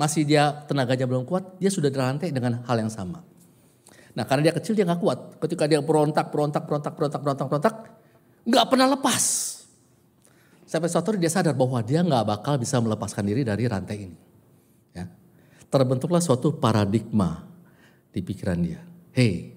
masih 0.00 0.24
dia 0.24 0.64
tenaganya 0.64 1.04
belum 1.04 1.28
kuat, 1.28 1.60
dia 1.60 1.68
sudah 1.68 1.92
dirantai 1.92 2.32
dengan 2.32 2.64
hal 2.64 2.76
yang 2.80 2.88
sama. 2.88 3.20
Nah 4.16 4.24
karena 4.24 4.48
dia 4.48 4.54
kecil 4.56 4.72
dia 4.72 4.88
nggak 4.88 4.96
kuat. 5.04 5.18
Ketika 5.44 5.68
dia 5.68 5.84
berontak, 5.84 6.32
berontak, 6.32 6.64
berontak, 6.64 6.96
berontak, 6.96 7.20
berontak, 7.20 7.46
berontak, 7.52 7.74
nggak 8.48 8.66
pernah 8.72 8.88
lepas. 8.96 9.24
Sampai 10.64 10.88
suatu 10.88 11.12
hari 11.12 11.20
dia 11.20 11.28
sadar 11.28 11.52
bahwa 11.52 11.76
dia 11.84 12.00
nggak 12.00 12.24
bakal 12.24 12.56
bisa 12.56 12.80
melepaskan 12.80 13.28
diri 13.28 13.44
dari 13.44 13.68
rantai 13.68 14.08
ini. 14.08 14.18
Ya. 14.96 15.12
Terbentuklah 15.68 16.24
suatu 16.24 16.56
paradigma 16.56 17.44
di 18.08 18.24
pikiran 18.24 18.58
dia. 18.64 18.80
Hey, 19.12 19.52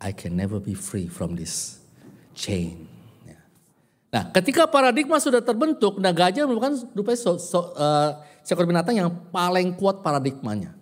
I 0.00 0.16
can 0.16 0.32
never 0.32 0.56
be 0.64 0.72
free 0.72 1.12
from 1.12 1.36
this 1.36 1.76
chain. 2.32 2.89
Nah, 4.10 4.26
ketika 4.34 4.66
paradigma 4.66 5.22
sudah 5.22 5.38
terbentuk, 5.38 6.02
nah 6.02 6.10
gajah 6.10 6.42
merupakan 6.42 6.74
rupanya 6.98 7.18
so, 7.18 7.38
so, 7.38 7.70
uh, 7.78 8.18
seekor 8.42 8.66
binatang 8.66 8.98
yang 8.98 9.10
paling 9.30 9.70
kuat 9.78 10.02
paradigmanya. 10.02 10.74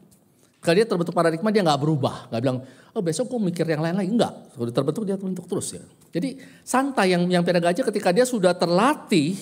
Kalau 0.58 0.75
dia 0.75 0.88
terbentuk 0.88 1.12
paradigma 1.12 1.52
dia 1.52 1.61
nggak 1.61 1.80
berubah, 1.80 2.32
nggak 2.32 2.40
bilang 2.42 2.58
oh 2.97 3.02
besok 3.04 3.30
gue 3.30 3.40
mikir 3.52 3.68
yang 3.68 3.85
lain 3.85 3.94
lagi 3.94 4.11
enggak. 4.11 4.32
Sudah 4.56 4.75
terbentuk 4.75 5.02
dia 5.06 5.14
terbentuk 5.14 5.47
terus 5.47 5.76
ya. 5.76 5.85
Jadi 6.11 6.40
santai 6.66 7.14
yang 7.14 7.28
yang 7.30 7.44
pada 7.47 7.62
gajah 7.62 7.85
ketika 7.87 8.11
dia 8.11 8.26
sudah 8.26 8.56
terlatih, 8.56 9.38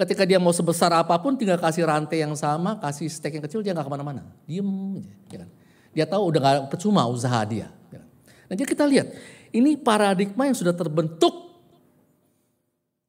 ketika 0.00 0.22
dia 0.24 0.40
mau 0.40 0.54
sebesar 0.54 0.94
apa 0.96 1.18
pun 1.20 1.36
tinggal 1.36 1.60
kasih 1.60 1.84
rantai 1.84 2.24
yang 2.24 2.32
sama, 2.38 2.80
kasih 2.80 3.10
stek 3.10 3.36
yang 3.36 3.44
kecil 3.44 3.60
dia 3.60 3.76
nggak 3.76 3.84
ke 3.84 3.92
mana-mana, 3.92 4.22
diem 4.48 4.70
aja. 4.96 5.12
Ya 5.28 5.38
kan? 5.44 5.50
Dia 5.92 6.04
tahu 6.08 6.22
udah 6.32 6.40
nggak 6.40 6.56
percuma 6.72 7.04
usaha 7.04 7.42
dia. 7.44 7.68
Ya 7.92 8.00
kan? 8.00 8.08
Nah 8.48 8.54
jadi 8.56 8.68
kita 8.70 8.84
lihat 8.88 9.06
ini 9.52 9.76
paradigma 9.76 10.48
yang 10.48 10.56
sudah 10.56 10.72
terbentuk 10.72 11.45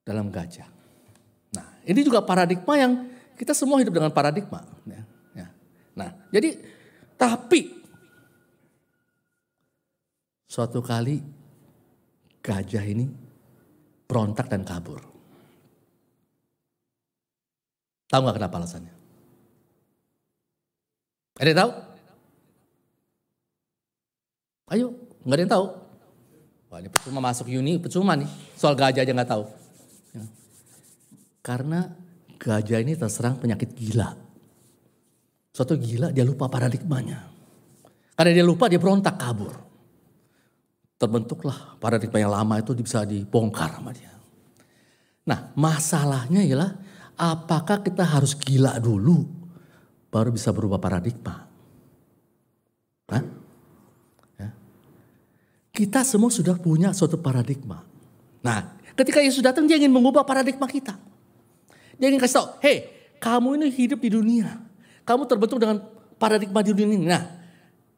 dalam 0.08 0.32
gajah. 0.32 0.72
Nah 1.52 1.84
ini 1.84 2.00
juga 2.00 2.24
paradigma 2.24 2.80
yang 2.80 3.12
kita 3.36 3.52
semua 3.52 3.84
hidup 3.84 3.92
dengan 3.92 4.16
paradigma. 4.16 4.64
Ya, 4.88 5.04
ya. 5.36 5.48
Nah 6.00 6.10
jadi 6.32 6.56
tapi 7.20 7.76
suatu 10.48 10.80
kali 10.80 11.20
gajah 12.40 12.88
ini 12.88 13.12
berontak 14.08 14.48
dan 14.48 14.64
kabur. 14.64 15.04
Tahu 18.08 18.24
nggak 18.24 18.40
kenapa 18.40 18.56
alasannya? 18.64 18.96
Ada 21.38 21.50
yang 21.52 21.60
tahu? 21.60 21.72
Ayo, 24.68 24.88
nggak 25.28 25.36
ada 25.36 25.44
yang 25.44 25.54
tahu. 25.54 25.66
Wah 26.68 26.80
ini 26.80 26.90
percuma 26.92 27.20
masuk 27.20 27.52
uni, 27.52 27.76
percuma 27.80 28.16
nih. 28.16 28.32
Soal 28.56 28.80
gajah 28.80 29.04
aja 29.04 29.12
nggak 29.12 29.28
tahu. 29.28 29.67
Ya. 30.18 30.26
Karena 31.46 31.86
gajah 32.38 32.80
ini 32.82 32.94
terserang 32.98 33.40
penyakit 33.40 33.74
gila. 33.74 34.14
Suatu 35.54 35.74
gila 35.78 36.14
dia 36.14 36.22
lupa 36.22 36.46
paradigmanya. 36.46 37.24
Karena 38.14 38.32
dia 38.34 38.46
lupa 38.46 38.70
dia 38.70 38.78
berontak 38.78 39.18
kabur. 39.18 39.54
Terbentuklah 40.98 41.78
paradigma 41.78 42.18
yang 42.18 42.34
lama 42.34 42.58
itu 42.58 42.74
bisa 42.78 43.06
dibongkar 43.06 43.78
sama 43.78 43.94
dia. 43.94 44.14
Nah 45.30 45.54
masalahnya 45.58 46.42
ialah 46.46 46.72
apakah 47.18 47.82
kita 47.82 48.06
harus 48.06 48.38
gila 48.38 48.78
dulu 48.78 49.26
baru 50.14 50.34
bisa 50.34 50.54
berubah 50.54 50.82
paradigma? 50.82 51.46
Hah? 53.10 53.24
Ya. 54.38 54.50
Kita 55.74 56.02
semua 56.06 56.30
sudah 56.30 56.58
punya 56.58 56.94
suatu 56.94 57.18
paradigma. 57.18 57.82
Nah 58.46 58.77
ketika 58.98 59.22
Yesus 59.22 59.46
datang 59.46 59.70
dia 59.70 59.78
ingin 59.78 59.94
mengubah 59.94 60.26
paradigma 60.26 60.66
kita. 60.66 60.98
Dia 62.02 62.10
ingin 62.10 62.22
kasih 62.22 62.42
tahu, 62.42 62.48
hei 62.66 62.78
kamu 63.22 63.62
ini 63.62 63.68
hidup 63.70 64.02
di 64.02 64.10
dunia. 64.14 64.58
Kamu 65.06 65.30
terbentuk 65.30 65.62
dengan 65.62 65.82
paradigma 66.18 66.60
di 66.66 66.74
dunia 66.74 66.86
ini. 66.98 67.08
Nah, 67.08 67.24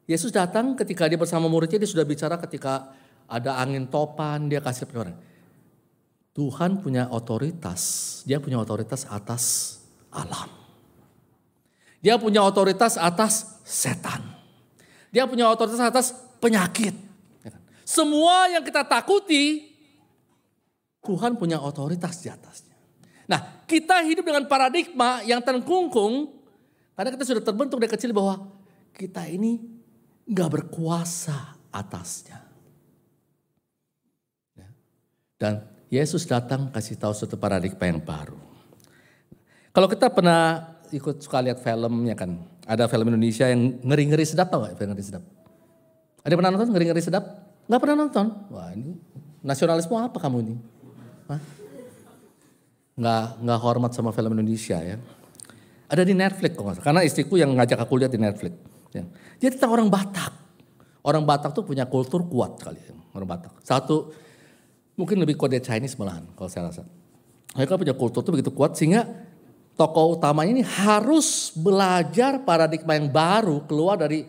Yesus 0.06 0.30
datang 0.30 0.76
ketika 0.76 1.08
dia 1.08 1.18
bersama 1.18 1.48
muridnya, 1.48 1.80
dia 1.80 1.90
sudah 1.90 2.06
bicara 2.06 2.38
ketika 2.38 2.92
ada 3.30 3.58
angin 3.62 3.86
topan, 3.86 4.46
dia 4.50 4.58
kasih 4.58 4.86
penyuaran. 4.86 5.16
Tuhan 6.30 6.78
punya 6.78 7.10
otoritas, 7.10 8.22
dia 8.26 8.38
punya 8.38 8.58
otoritas 8.58 9.06
atas 9.10 9.76
alam. 10.14 10.50
Dia 12.00 12.16
punya 12.16 12.40
otoritas 12.40 12.96
atas 12.96 13.60
setan. 13.62 14.24
Dia 15.12 15.28
punya 15.28 15.50
otoritas 15.50 15.82
atas 15.82 16.16
penyakit. 16.40 16.96
Semua 17.84 18.46
yang 18.50 18.62
kita 18.62 18.86
takuti, 18.86 19.69
Tuhan 21.00 21.40
punya 21.40 21.60
otoritas 21.60 22.20
di 22.20 22.28
atasnya. 22.28 22.76
Nah, 23.30 23.64
kita 23.64 24.02
hidup 24.04 24.26
dengan 24.26 24.44
paradigma 24.50 25.22
yang 25.22 25.40
terkungkung 25.40 26.40
karena 26.98 27.10
kita 27.16 27.24
sudah 27.24 27.42
terbentuk 27.44 27.80
dari 27.80 27.88
kecil 27.88 28.12
bahwa 28.12 28.50
kita 28.92 29.24
ini 29.30 29.62
nggak 30.28 30.50
berkuasa 30.50 31.56
atasnya. 31.72 32.42
Ya. 34.58 34.68
Dan 35.40 35.64
Yesus 35.88 36.28
datang 36.28 36.68
kasih 36.68 37.00
tahu 37.00 37.16
suatu 37.16 37.40
paradigma 37.40 37.88
yang 37.88 38.02
baru. 38.02 38.38
Kalau 39.70 39.86
kita 39.86 40.10
pernah 40.10 40.76
ikut 40.90 41.22
suka 41.22 41.38
lihat 41.40 41.62
film 41.62 42.04
ya 42.04 42.18
kan, 42.18 42.42
ada 42.66 42.90
film 42.90 43.10
Indonesia 43.10 43.46
yang 43.46 43.78
ngeri-ngeri 43.82 44.26
sedap 44.26 44.50
tau 44.50 44.66
gak 44.66 44.76
ngeri 44.76 45.02
sedap? 45.06 45.22
Ada 46.26 46.34
pernah 46.34 46.50
nonton 46.52 46.68
ngeri-ngeri 46.74 47.02
sedap? 47.02 47.24
Gak 47.70 47.80
pernah 47.80 47.96
nonton? 48.06 48.26
Wah 48.50 48.74
ini 48.74 48.98
nasionalisme 49.40 49.94
apa 49.96 50.18
kamu 50.18 50.36
ini? 50.44 50.54
Hah? 51.30 51.40
Nggak, 52.98 53.24
nggak 53.40 53.58
hormat 53.62 53.90
sama 53.94 54.10
film 54.10 54.34
Indonesia 54.34 54.76
ya. 54.82 54.98
Ada 55.90 56.02
di 56.06 56.14
Netflix 56.14 56.54
kok 56.54 56.66
Karena 56.82 57.00
istriku 57.02 57.34
yang 57.38 57.54
ngajak 57.54 57.78
aku 57.78 57.98
lihat 57.98 58.12
di 58.14 58.20
Netflix. 58.20 58.54
Ya. 58.90 59.06
Dia 59.38 59.50
tentang 59.54 59.70
orang 59.74 59.88
Batak. 59.90 60.34
Orang 61.00 61.24
Batak 61.24 61.54
tuh 61.54 61.64
punya 61.64 61.86
kultur 61.86 62.26
kuat 62.26 62.58
kali 62.58 62.78
ya. 62.82 62.94
Orang 63.14 63.26
Batak. 63.26 63.62
Satu, 63.62 64.10
mungkin 64.98 65.22
lebih 65.22 65.38
kode 65.38 65.58
Chinese 65.62 65.96
malahan 65.96 66.26
kalau 66.34 66.50
saya 66.50 66.68
rasa. 66.68 66.84
Mereka 67.56 67.78
punya 67.78 67.94
kultur 67.94 68.22
tuh 68.22 68.32
begitu 68.36 68.54
kuat 68.54 68.78
sehingga 68.78 69.06
tokoh 69.74 70.20
utama 70.20 70.44
ini 70.46 70.62
harus 70.62 71.50
belajar 71.56 72.42
paradigma 72.44 72.94
yang 72.94 73.08
baru 73.10 73.64
keluar 73.66 73.98
dari 73.98 74.28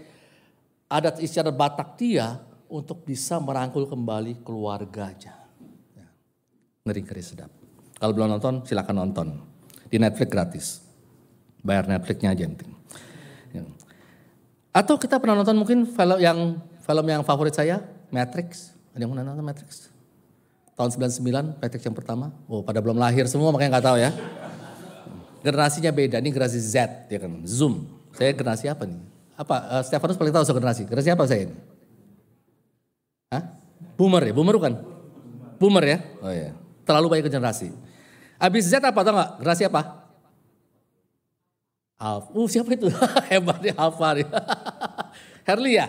adat 0.87 1.19
istiadat 1.21 1.53
Batak 1.53 1.99
dia 1.99 2.39
untuk 2.71 3.03
bisa 3.03 3.37
merangkul 3.37 3.85
kembali 3.85 4.41
keluarganya. 4.41 5.40
Ya. 6.81 6.89
Ngeri-ngeri 6.89 7.21
sedap. 7.21 7.51
Kalau 8.01 8.13
belum 8.17 8.33
nonton 8.37 8.65
silakan 8.65 9.05
nonton. 9.05 9.27
Di 9.85 10.01
Netflix 10.01 10.29
gratis. 10.31 10.65
Bayar 11.61 11.85
Netflixnya 11.85 12.33
aja 12.33 12.49
penting. 12.49 12.73
Ya. 13.53 13.61
Atau 14.73 14.97
kita 14.97 15.21
pernah 15.21 15.37
nonton 15.37 15.53
mungkin 15.61 15.85
film 15.85 16.17
yang 16.17 16.57
film 16.81 17.05
yang 17.05 17.21
favorit 17.21 17.53
saya, 17.53 17.85
Matrix. 18.09 18.73
Ada 18.97 19.05
yang 19.05 19.13
pernah 19.13 19.25
nonton 19.29 19.45
Matrix? 19.45 19.93
Tahun 20.73 20.89
99, 20.89 21.61
Matrix 21.61 21.81
yang 21.85 21.93
pertama. 21.93 22.33
Oh, 22.49 22.65
pada 22.65 22.81
belum 22.81 22.97
lahir 22.97 23.29
semua 23.29 23.53
makanya 23.53 23.77
nggak 23.77 23.85
tahu 23.85 23.97
ya. 24.01 24.09
Generasinya 25.45 25.91
beda, 25.93 26.17
ini 26.17 26.29
generasi 26.33 26.57
Z 26.57 27.09
ya 27.09 27.17
kan, 27.21 27.45
Zoom. 27.45 27.85
Saya 28.17 28.33
generasi 28.33 28.69
apa 28.69 28.89
nih? 28.89 28.97
Apa? 29.37 29.55
Uh, 29.77 29.83
Stefanus 29.85 30.17
paling 30.17 30.33
tahu 30.33 30.43
soal 30.45 30.57
generasi. 30.57 30.85
Generasi 30.89 31.09
apa 31.13 31.23
saya 31.29 31.49
ini? 31.49 31.55
Hah? 33.29 33.43
Boomer 33.97 34.21
ya? 34.25 34.33
Boomer 34.33 34.55
kan? 34.57 34.73
Boomer 35.61 35.83
ya? 35.85 35.97
Oh 36.21 36.33
iya. 36.33 36.57
Terlalu 36.87 37.17
banyak 37.17 37.25
generasi. 37.29 37.69
Abis 38.41 38.69
Z 38.69 38.81
apa 38.81 38.99
tau 39.05 39.13
gak? 39.13 39.29
Generasi 39.37 39.63
apa? 39.69 39.81
Alf, 42.01 42.33
uh 42.33 42.47
siapa 42.49 42.73
itu? 42.73 42.89
Hebat 43.29 43.61
ya 43.61 43.77
Alfa 43.77 44.17
nih. 44.17 44.25
Herli 45.47 45.77
ya? 45.77 45.87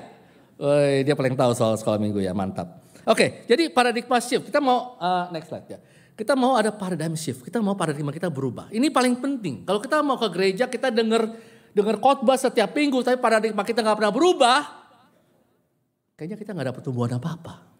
Oh, 0.60 0.76
dia 1.00 1.16
paling 1.16 1.32
tahu 1.32 1.56
soal 1.56 1.80
sekolah 1.80 1.96
minggu 1.96 2.20
ya, 2.20 2.36
mantap. 2.36 2.84
Oke, 3.08 3.48
jadi 3.48 3.72
paradigma 3.72 4.20
shift. 4.20 4.52
Kita 4.52 4.60
mau 4.60 5.00
uh, 5.00 5.32
next 5.32 5.48
slide 5.48 5.66
ya. 5.66 5.80
Kita 6.12 6.36
mau 6.36 6.54
ada 6.60 6.68
paradigm 6.70 7.16
shift. 7.16 7.42
Kita 7.42 7.58
mau 7.64 7.72
paradigma 7.72 8.12
kita 8.12 8.28
berubah. 8.28 8.68
Ini 8.68 8.92
paling 8.92 9.16
penting. 9.18 9.64
Kalau 9.64 9.80
kita 9.80 10.04
mau 10.04 10.20
ke 10.20 10.28
gereja, 10.28 10.68
kita 10.68 10.92
dengar 10.92 11.32
dengar 11.72 11.96
khotbah 11.96 12.36
setiap 12.36 12.76
minggu, 12.76 13.00
tapi 13.00 13.16
paradigma 13.16 13.64
kita 13.64 13.80
nggak 13.80 13.96
pernah 13.96 14.12
berubah. 14.12 14.58
Kayaknya 16.14 16.36
kita 16.36 16.50
nggak 16.52 16.66
ada 16.68 16.74
pertumbuhan 16.76 17.16
apa-apa. 17.16 17.71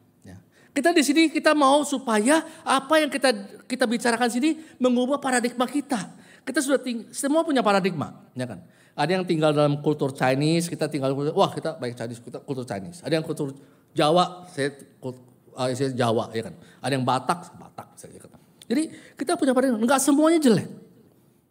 Kita 0.73 0.89
di 0.97 1.05
sini 1.05 1.29
kita 1.29 1.53
mau 1.53 1.85
supaya 1.85 2.41
apa 2.65 2.97
yang 2.97 3.13
kita 3.13 3.29
kita 3.69 3.85
bicarakan 3.85 4.29
sini 4.33 4.57
mengubah 4.81 5.21
paradigma 5.21 5.69
kita. 5.69 6.09
Kita 6.43 6.65
sudah 6.65 6.81
ting 6.81 7.13
semua 7.13 7.45
punya 7.45 7.61
paradigma, 7.61 8.25
ya 8.33 8.49
kan? 8.49 8.65
Ada 8.97 9.21
yang 9.21 9.25
tinggal 9.29 9.53
dalam 9.53 9.85
kultur 9.85 10.17
Chinese, 10.17 10.73
kita 10.73 10.89
tinggal 10.89 11.13
wah 11.37 11.53
kita 11.53 11.77
baik 11.77 11.93
Chinese, 11.93 12.25
kita 12.25 12.41
kultur 12.41 12.65
Chinese. 12.65 13.05
Ada 13.05 13.21
yang 13.21 13.25
kultur 13.25 13.53
Jawa, 13.93 14.49
saya 14.49 14.73
uh, 15.05 15.69
Jawa 15.93 16.33
ya 16.33 16.43
kan. 16.49 16.55
Ada 16.81 16.93
yang 16.97 17.05
Batak, 17.05 17.53
Batak 17.61 17.89
ya 18.09 18.21
kan. 18.25 18.41
Jadi 18.65 18.83
kita 19.21 19.37
punya 19.37 19.53
paradigma 19.53 19.77
enggak 19.77 20.01
semuanya 20.01 20.41
jelek. 20.41 20.69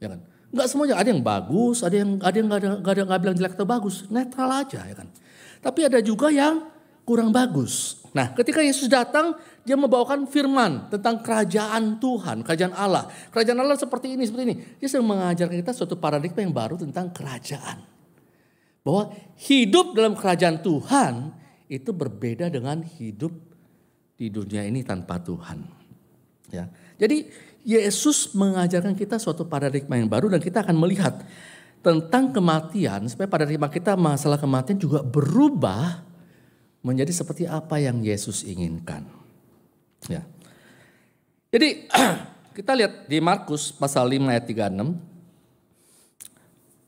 Ya 0.02 0.18
kan? 0.18 0.20
Enggak 0.50 0.68
semuanya, 0.68 0.98
ada 0.98 1.08
yang 1.14 1.22
bagus, 1.22 1.86
ada 1.86 1.94
yang 1.94 2.18
ada 2.20 2.36
yang 2.36 2.50
ada 2.50 2.68
enggak 2.82 2.94
ada 2.98 3.02
enggak 3.06 3.22
bilang 3.22 3.38
jelek 3.38 3.54
atau 3.54 3.70
bagus, 3.70 4.10
netral 4.10 4.50
aja 4.50 4.82
ya 4.82 4.96
kan. 4.98 5.08
Tapi 5.62 5.80
ada 5.86 6.02
juga 6.02 6.34
yang 6.34 6.66
kurang 7.06 7.30
bagus. 7.30 8.01
Nah, 8.12 8.36
ketika 8.36 8.60
Yesus 8.60 8.92
datang, 8.92 9.40
dia 9.64 9.80
membawakan 9.80 10.28
firman 10.28 10.92
tentang 10.92 11.24
kerajaan 11.24 11.96
Tuhan, 11.96 12.44
kerajaan 12.44 12.76
Allah. 12.76 13.08
Kerajaan 13.32 13.60
Allah 13.64 13.80
seperti 13.80 14.20
ini, 14.20 14.28
seperti 14.28 14.44
ini. 14.52 14.56
Dia 14.84 14.88
sedang 14.92 15.08
mengajarkan 15.16 15.56
kita 15.64 15.72
suatu 15.72 15.96
paradigma 15.96 16.44
yang 16.44 16.52
baru 16.52 16.76
tentang 16.76 17.16
kerajaan. 17.16 17.80
Bahwa 18.84 19.16
hidup 19.40 19.96
dalam 19.96 20.20
kerajaan 20.20 20.60
Tuhan 20.60 21.14
itu 21.72 21.96
berbeda 21.96 22.52
dengan 22.52 22.84
hidup 22.84 23.32
di 24.20 24.28
dunia 24.28 24.68
ini 24.68 24.84
tanpa 24.84 25.16
Tuhan. 25.24 25.64
Ya. 26.52 26.68
Jadi 27.00 27.32
Yesus 27.64 28.36
mengajarkan 28.36 28.92
kita 28.92 29.16
suatu 29.24 29.48
paradigma 29.48 29.96
yang 29.96 30.12
baru 30.12 30.28
dan 30.28 30.44
kita 30.44 30.68
akan 30.68 30.76
melihat 30.76 31.24
tentang 31.80 32.36
kematian 32.36 33.08
supaya 33.08 33.26
paradigma 33.26 33.72
kita 33.72 33.96
masalah 33.96 34.38
kematian 34.38 34.78
juga 34.78 35.00
berubah 35.02 36.11
menjadi 36.82 37.14
seperti 37.14 37.46
apa 37.46 37.78
yang 37.78 38.02
Yesus 38.02 38.42
inginkan. 38.46 39.06
Ya. 40.10 40.26
Jadi 41.54 41.86
kita 42.58 42.74
lihat 42.74 43.06
di 43.06 43.22
Markus 43.22 43.70
pasal 43.70 44.10
5 44.10 44.32
ayat 44.34 44.46
36 44.50 45.12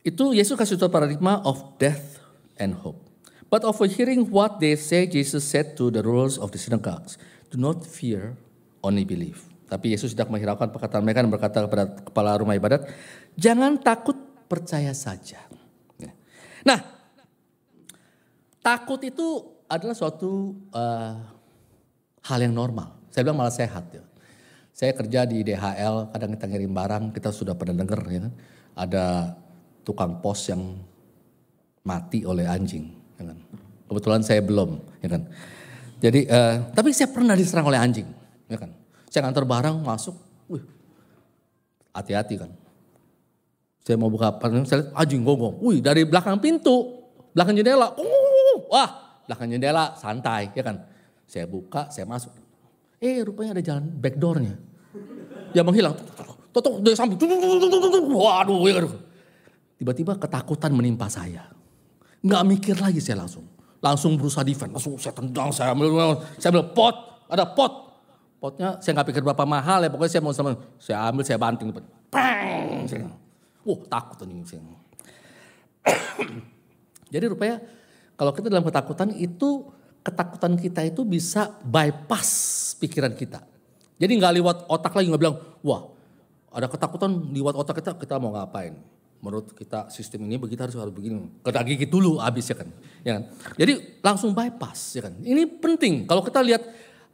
itu 0.03 0.35
Yesus 0.35 0.59
kasih 0.59 0.75
tahu 0.75 0.91
paradigma 0.91 1.39
of 1.47 1.79
death 1.79 2.19
and 2.59 2.75
hope. 2.75 2.99
But 3.47 3.63
overhearing 3.63 4.33
what 4.33 4.57
they 4.57 4.73
say, 4.75 5.05
Jesus 5.05 5.45
said 5.45 5.77
to 5.77 5.93
the 5.93 6.01
rulers 6.01 6.41
of 6.41 6.49
the 6.49 6.59
synagogues, 6.59 7.21
Do 7.53 7.61
not 7.61 7.85
fear, 7.85 8.33
only 8.81 9.05
believe. 9.05 9.45
Tapi 9.69 9.93
Yesus 9.93 10.17
tidak 10.17 10.33
menghiraukan 10.33 10.73
perkataan 10.73 11.05
mereka 11.05 11.21
dan 11.21 11.29
berkata 11.29 11.57
kepada 11.69 11.85
kepala 12.01 12.41
rumah 12.41 12.57
ibadat, 12.57 12.89
Jangan 13.37 13.77
takut, 13.77 14.17
percaya 14.49 14.91
saja. 14.97 15.39
Ya. 16.01 16.11
Nah, 16.65 16.81
takut 18.59 18.99
itu 19.05 19.52
adalah 19.73 19.97
suatu 19.97 20.53
uh, 20.69 21.17
hal 22.29 22.39
yang 22.39 22.53
normal. 22.53 22.93
Saya 23.09 23.25
bilang 23.25 23.41
malah 23.41 23.53
sehat 23.53 23.89
ya. 23.89 24.05
Saya 24.73 24.93
kerja 24.93 25.25
di 25.25 25.45
DHL, 25.45 26.09
kadang 26.09 26.33
kita 26.33 26.45
ngirim 26.49 26.73
barang, 26.73 27.03
kita 27.13 27.29
sudah 27.29 27.53
pernah 27.53 27.85
dengar 27.85 28.01
ya 28.09 28.25
kan. 28.25 28.33
Ada 28.73 29.05
tukang 29.85 30.17
pos 30.17 30.49
yang 30.49 30.81
mati 31.85 32.25
oleh 32.25 32.45
anjing, 32.49 32.89
ya 33.17 33.29
kan. 33.29 33.37
Kebetulan 33.89 34.21
saya 34.25 34.41
belum, 34.41 34.81
ya 35.01 35.09
kan. 35.13 35.21
Jadi, 36.01 36.25
uh, 36.25 36.73
tapi 36.73 36.89
saya 36.89 37.13
pernah 37.13 37.37
diserang 37.37 37.69
oleh 37.69 37.77
anjing, 37.77 38.09
ya 38.49 38.57
kan. 38.57 38.73
Saya 39.13 39.29
ngantar 39.29 39.45
barang 39.45 39.77
masuk, 39.85 40.17
wih, 40.49 40.65
hati-hati 41.93 42.41
kan. 42.41 42.49
Saya 43.85 43.99
mau 43.99 44.09
buka, 44.09 44.33
saya 44.65 44.89
lihat 44.89 44.89
anjing 44.97 45.21
gonggong, 45.21 45.61
wih 45.61 45.85
dari 45.85 46.01
belakang 46.01 46.41
pintu, 46.41 47.03
belakang 47.35 47.53
jendela, 47.53 47.93
wah 48.73 49.02
belakang 49.25 49.51
jendela 49.51 49.95
santai 49.95 50.51
ya 50.53 50.63
kan. 50.63 50.77
Saya 51.27 51.47
buka, 51.47 51.89
saya 51.89 52.05
masuk. 52.05 52.31
Eh 52.99 53.23
rupanya 53.23 53.57
ada 53.57 53.63
jalan 53.63 53.89
backdoornya. 53.99 54.55
Dia 55.51 55.63
menghilang. 55.65 55.97
Totok 56.53 56.85
dari 56.85 56.93
samping. 56.93 57.17
Waduh. 58.13 58.61
Ya, 58.69 58.85
Tiba-tiba 59.81 60.13
ketakutan 60.21 60.71
menimpa 60.71 61.09
saya. 61.09 61.49
Nggak 62.23 62.43
mikir 62.47 62.75
lagi 62.77 63.01
saya 63.01 63.25
langsung. 63.25 63.49
Langsung 63.83 64.15
berusaha 64.15 64.45
defend. 64.45 64.71
Langsung 64.71 64.95
saya 64.95 65.11
tendang, 65.11 65.51
saya 65.51 65.75
ambil, 65.75 66.15
saya 66.39 66.55
ambil 66.55 66.71
pot. 66.71 66.95
Ada 67.27 67.43
pot. 67.51 67.73
Potnya 68.39 68.79
saya 68.79 68.99
nggak 68.99 69.07
pikir 69.11 69.21
berapa 69.23 69.43
mahal 69.43 69.83
ya. 69.83 69.89
Pokoknya 69.91 70.11
saya 70.11 70.23
mau 70.23 70.31
sama, 70.31 70.55
saya 70.79 70.97
ambil, 71.09 71.23
saya 71.27 71.39
banting. 71.39 71.67
Pang! 72.07 72.87
Wah 73.63 73.79
takut 73.87 74.27
nih. 74.27 74.43
Jadi 77.13 77.25
rupanya 77.27 77.59
kalau 78.23 78.31
kita 78.31 78.47
dalam 78.47 78.63
ketakutan 78.63 79.11
itu 79.19 79.67
ketakutan 79.99 80.55
kita 80.55 80.79
itu 80.87 81.03
bisa 81.03 81.59
bypass 81.67 82.71
pikiran 82.79 83.11
kita. 83.11 83.43
Jadi 83.99 84.11
nggak 84.15 84.33
lewat 84.39 84.57
otak 84.71 84.95
lagi 84.95 85.11
nggak 85.11 85.19
bilang, 85.19 85.35
wah 85.59 85.91
ada 86.55 86.71
ketakutan 86.71 87.11
lewat 87.35 87.59
otak 87.59 87.83
kita, 87.83 87.99
kita 87.99 88.15
mau 88.23 88.31
ngapain? 88.31 88.79
Menurut 89.19 89.51
kita 89.51 89.91
sistem 89.91 90.23
ini 90.23 90.39
begitu 90.39 90.63
harus 90.63 90.75
harus 90.79 90.95
begini. 90.95 91.27
Kita 91.43 91.67
gigit 91.67 91.91
dulu 91.91 92.15
habis 92.23 92.47
ya 92.47 92.55
kan. 92.55 92.71
Ya 93.03 93.11
kan? 93.19 93.23
Jadi 93.59 93.99
langsung 93.99 94.31
bypass 94.31 94.95
ya 94.95 95.11
kan. 95.11 95.19
Ini 95.19 95.59
penting 95.59 96.07
kalau 96.07 96.23
kita 96.23 96.39
lihat 96.39 96.63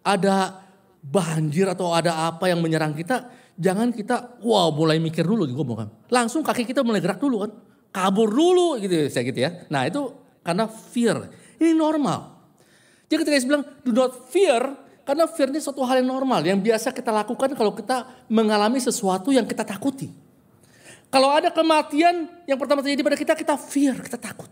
ada 0.05 0.61
banjir 1.01 1.65
atau 1.73 1.89
ada 1.89 2.29
apa 2.29 2.53
yang 2.53 2.61
menyerang 2.61 2.93
kita, 2.93 3.33
jangan 3.57 3.89
kita 3.89 4.37
wow 4.45 4.69
mulai 4.69 5.01
mikir 5.01 5.25
dulu 5.25 5.49
ngomong 5.49 5.77
kan. 5.81 5.89
Langsung 6.13 6.45
kaki 6.45 6.69
kita 6.69 6.85
mulai 6.85 7.01
gerak 7.01 7.17
dulu 7.17 7.49
kan. 7.49 7.51
Kabur 7.89 8.29
dulu 8.29 8.77
gitu 8.77 9.09
saya 9.09 9.25
gitu 9.25 9.41
ya. 9.41 9.65
Nah 9.73 9.89
itu 9.89 10.28
karena 10.49 10.65
fear. 10.65 11.29
Ini 11.61 11.77
normal. 11.77 12.33
Jadi 13.05 13.21
ketika 13.21 13.35
Yesus 13.37 13.49
bilang 13.49 13.65
do 13.85 13.93
not 13.93 14.33
fear, 14.33 14.73
karena 15.05 15.29
fear 15.29 15.53
ini 15.53 15.61
suatu 15.61 15.85
hal 15.85 16.01
yang 16.01 16.09
normal. 16.09 16.41
Yang 16.41 16.59
biasa 16.65 16.87
kita 16.89 17.13
lakukan 17.13 17.53
kalau 17.53 17.69
kita 17.77 18.25
mengalami 18.25 18.81
sesuatu 18.81 19.29
yang 19.29 19.45
kita 19.45 19.61
takuti. 19.61 20.09
Kalau 21.09 21.29
ada 21.29 21.53
kematian 21.53 22.29
yang 22.49 22.57
pertama 22.57 22.81
terjadi 22.81 23.01
pada 23.01 23.17
kita, 23.17 23.33
kita 23.37 23.55
fear, 23.57 23.97
kita 24.01 24.17
takut. 24.17 24.49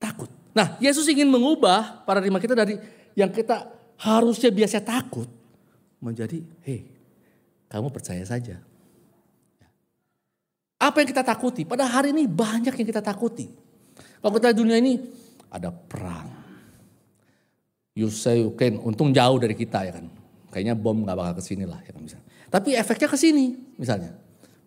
Takut. 0.00 0.28
Nah 0.56 0.80
Yesus 0.80 1.04
ingin 1.08 1.28
mengubah 1.28 2.04
paradigma 2.08 2.40
kita 2.40 2.56
dari 2.56 2.80
yang 3.16 3.28
kita 3.28 3.68
harusnya 4.00 4.48
biasa 4.52 4.80
takut 4.80 5.28
menjadi, 6.00 6.40
hei 6.64 6.84
kamu 7.72 7.88
percaya 7.88 8.20
saja. 8.24 8.60
Apa 10.76 11.00
yang 11.00 11.08
kita 11.08 11.24
takuti? 11.24 11.64
Pada 11.64 11.88
hari 11.88 12.12
ini 12.12 12.28
banyak 12.28 12.76
yang 12.76 12.88
kita 12.88 13.00
takuti. 13.00 13.63
Kalau 14.24 14.40
kita 14.40 14.56
dunia 14.56 14.80
ini 14.80 14.96
ada 15.52 15.68
perang. 15.68 16.32
You 17.92 18.08
say 18.08 18.40
can, 18.56 18.80
untung 18.80 19.12
jauh 19.12 19.36
dari 19.36 19.52
kita 19.52 19.84
ya 19.84 19.92
kan. 20.00 20.08
Kayaknya 20.48 20.80
bom 20.80 21.04
nggak 21.04 21.12
bakal 21.12 21.34
ke 21.36 21.42
sini 21.44 21.68
lah 21.68 21.76
ya 21.84 21.92
kan 21.92 22.00
misalnya. 22.00 22.24
Tapi 22.48 22.72
efeknya 22.72 23.12
ke 23.12 23.20
sini 23.20 23.52
misalnya. 23.76 24.16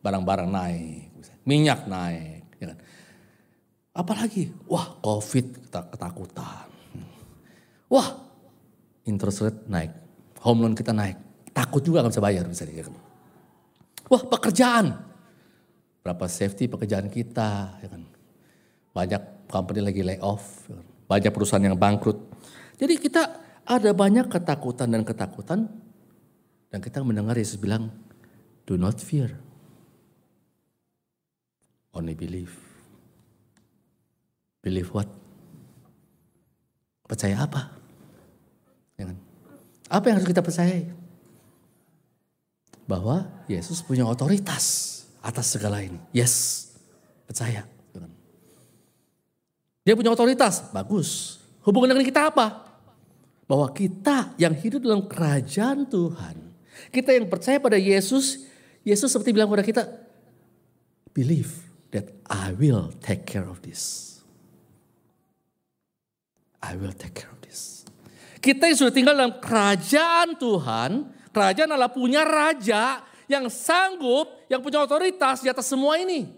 Barang-barang 0.05 0.45
naik, 0.45 1.09
misalnya. 1.09 1.41
minyak 1.41 1.89
naik. 1.89 2.45
Ya 2.61 2.65
kan. 2.69 2.77
Apalagi, 3.97 4.53
wah 4.69 4.93
covid 5.01 5.57
ketakutan. 5.73 6.69
Wah 7.89 8.07
interest 9.09 9.41
rate 9.41 9.65
naik, 9.65 9.89
home 10.37 10.69
loan 10.69 10.77
kita 10.77 10.93
naik. 10.93 11.17
Takut 11.49 11.81
juga 11.81 12.05
nggak 12.05 12.13
bisa 12.13 12.21
bayar 12.21 12.45
misalnya. 12.45 12.77
Ya 12.77 12.85
kan. 12.85 12.93
Wah 14.05 14.21
pekerjaan, 14.21 15.01
berapa 16.05 16.29
safety 16.29 16.69
pekerjaan 16.69 17.09
kita. 17.09 17.81
Ya 17.81 17.89
kan. 17.89 18.05
Banyak 18.93 19.36
company 19.47 19.81
lagi 19.81 20.03
lay 20.03 20.19
off, 20.19 20.67
banyak 21.07 21.31
perusahaan 21.31 21.63
yang 21.63 21.79
bangkrut. 21.79 22.19
Jadi 22.77 22.93
kita 22.99 23.23
ada 23.67 23.91
banyak 23.91 24.31
ketakutan 24.31 24.93
dan 24.93 25.03
ketakutan 25.03 25.67
dan 26.71 26.79
kita 26.83 27.03
mendengar 27.03 27.35
Yesus 27.35 27.59
bilang, 27.59 27.89
do 28.67 28.75
not 28.75 28.99
fear, 28.99 29.31
only 31.95 32.13
believe. 32.13 32.53
Believe 34.61 34.91
what? 34.91 35.07
Percaya 37.07 37.47
apa? 37.47 37.71
Apa 39.87 40.11
yang 40.11 40.19
harus 40.19 40.27
kita 40.27 40.43
percayai? 40.43 40.91
Bahwa 42.83 43.23
Yesus 43.47 43.79
punya 43.79 44.03
otoritas 44.03 44.99
atas 45.23 45.55
segala 45.55 45.79
ini. 45.79 45.99
Yes, 46.11 46.67
percaya. 47.23 47.76
Dia 49.87 49.95
punya 49.95 50.11
otoritas, 50.11 50.67
bagus. 50.75 51.39
Hubungan 51.63 51.95
dengan 51.95 52.03
kita 52.03 52.27
apa? 52.27 52.75
Bahwa 53.47 53.71
kita 53.71 54.35
yang 54.35 54.51
hidup 54.51 54.83
dalam 54.83 55.07
kerajaan 55.07 55.87
Tuhan, 55.87 56.35
kita 56.91 57.15
yang 57.15 57.31
percaya 57.31 57.55
pada 57.55 57.79
Yesus, 57.79 58.43
Yesus 58.83 59.07
seperti 59.07 59.31
bilang 59.31 59.47
kepada 59.47 59.63
kita, 59.63 59.83
believe 61.15 61.63
that 61.95 62.11
I 62.27 62.51
will 62.51 62.91
take 62.99 63.23
care 63.23 63.47
of 63.47 63.63
this. 63.63 64.03
I 66.59 66.75
will 66.75 66.91
take 66.91 67.15
care 67.15 67.31
of 67.31 67.39
this. 67.39 67.87
Kita 68.43 68.67
yang 68.67 68.75
sudah 68.75 68.91
tinggal 68.91 69.15
dalam 69.15 69.39
kerajaan 69.39 70.35
Tuhan, 70.35 70.91
kerajaan 71.31 71.71
Allah 71.71 71.87
punya 71.87 72.27
raja 72.27 73.07
yang 73.31 73.47
sanggup, 73.47 74.51
yang 74.51 74.59
punya 74.59 74.83
otoritas 74.83 75.39
di 75.39 75.47
atas 75.47 75.71
semua 75.71 75.95
ini. 75.95 76.36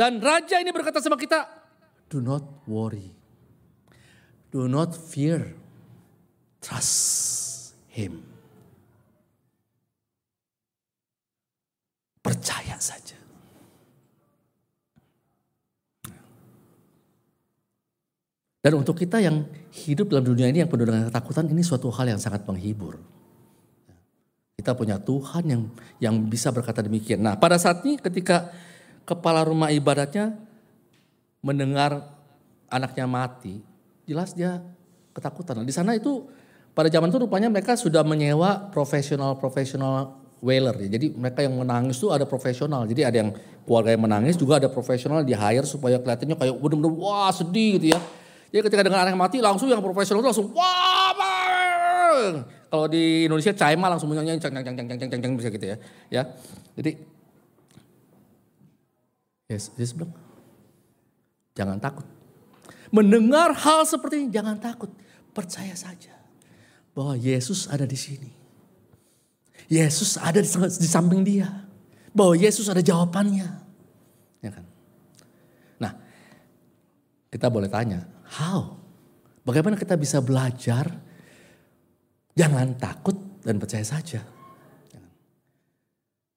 Dan 0.00 0.16
raja 0.16 0.56
ini 0.56 0.72
berkata 0.72 0.96
sama 1.04 1.20
kita, 1.20 1.44
do 2.08 2.24
not 2.24 2.64
worry. 2.64 3.12
Do 4.48 4.64
not 4.64 4.96
fear. 4.96 5.52
Trust 6.64 7.76
him. 7.92 8.24
Percaya 12.24 12.80
saja. 12.80 13.20
Dan 18.60 18.72
untuk 18.80 18.96
kita 18.96 19.20
yang 19.20 19.44
hidup 19.84 20.08
dalam 20.08 20.24
dunia 20.24 20.48
ini 20.48 20.64
yang 20.64 20.68
penuh 20.72 20.88
dengan 20.88 21.12
ketakutan, 21.12 21.44
ini 21.52 21.60
suatu 21.60 21.92
hal 21.92 22.08
yang 22.08 22.20
sangat 22.20 22.48
menghibur. 22.48 22.96
Kita 24.56 24.72
punya 24.72 24.96
Tuhan 24.96 25.44
yang 25.44 25.62
yang 26.00 26.14
bisa 26.24 26.48
berkata 26.48 26.80
demikian. 26.80 27.20
Nah 27.20 27.36
pada 27.36 27.60
saat 27.60 27.84
ini 27.84 28.00
ketika 28.00 28.48
kepala 29.04 29.44
rumah 29.44 29.72
ibadatnya 29.74 30.36
mendengar 31.40 32.04
anaknya 32.70 33.06
mati, 33.08 33.64
jelas 34.06 34.36
dia 34.36 34.62
ketakutan. 35.16 35.60
Nah, 35.60 35.66
di 35.66 35.74
sana 35.74 35.96
itu 35.96 36.28
pada 36.76 36.86
zaman 36.86 37.10
itu 37.10 37.18
rupanya 37.18 37.50
mereka 37.50 37.74
sudah 37.74 38.06
menyewa 38.06 38.70
profesional-profesional 38.70 40.20
wailer 40.40 40.72
ya. 40.86 40.96
Jadi 40.96 41.12
mereka 41.12 41.44
yang 41.44 41.58
menangis 41.58 42.00
itu 42.00 42.08
ada 42.08 42.24
profesional. 42.24 42.88
Jadi 42.88 43.02
ada 43.04 43.16
yang 43.20 43.30
keluarga 43.66 43.92
yang 43.92 44.02
menangis 44.04 44.36
juga 44.40 44.56
ada 44.56 44.68
profesional 44.72 45.20
di 45.26 45.36
hire 45.36 45.66
supaya 45.68 46.00
kelihatannya 46.00 46.36
kayak 46.36 46.54
benar-benar 46.56 46.92
wah 46.96 47.30
sedih 47.34 47.76
gitu 47.80 47.86
ya. 47.92 48.00
Jadi 48.50 48.60
ketika 48.66 48.82
dengan 48.82 49.06
anak 49.06 49.14
mati 49.14 49.38
langsung 49.38 49.68
yang 49.70 49.84
profesional 49.84 50.24
itu 50.24 50.28
langsung 50.32 50.48
wah. 50.54 51.00
Kalau 52.70 52.86
di 52.86 53.26
Indonesia 53.26 53.50
caima 53.50 53.90
langsung 53.90 54.06
nyanyi 54.14 54.38
cang 54.38 54.54
cang 54.54 54.62
cang 54.62 54.76
cang 54.78 54.86
cang 54.86 55.10
cang 55.10 55.20
cang 55.20 55.32
bisa 55.34 55.50
gitu 55.50 55.66
ya. 55.74 55.76
Ya. 56.06 56.22
Jadi 56.78 57.02
Yesus 59.50 59.98
bilang 59.98 60.14
jangan 61.58 61.82
takut. 61.82 62.06
Mendengar 62.94 63.50
hal 63.54 63.82
seperti 63.82 64.26
ini 64.26 64.28
jangan 64.30 64.54
takut. 64.62 64.90
Percaya 65.34 65.74
saja 65.74 66.14
bahwa 66.94 67.18
Yesus 67.18 67.66
ada 67.66 67.82
di 67.86 67.98
sini. 67.98 68.30
Yesus 69.70 70.18
ada 70.18 70.42
di, 70.42 70.50
samping 70.86 71.22
dia. 71.26 71.66
Bahwa 72.10 72.34
Yesus 72.34 72.66
ada 72.66 72.82
jawabannya. 72.82 73.46
Ya 74.42 74.50
kan? 74.50 74.66
Nah, 75.78 75.92
kita 77.30 77.46
boleh 77.46 77.70
tanya, 77.70 78.02
How? 78.30 78.78
Bagaimana 79.46 79.78
kita 79.78 79.94
bisa 79.94 80.18
belajar? 80.18 80.90
Jangan 82.34 82.78
takut 82.78 83.14
dan 83.42 83.58
percaya 83.58 83.82
saja. 83.82 84.22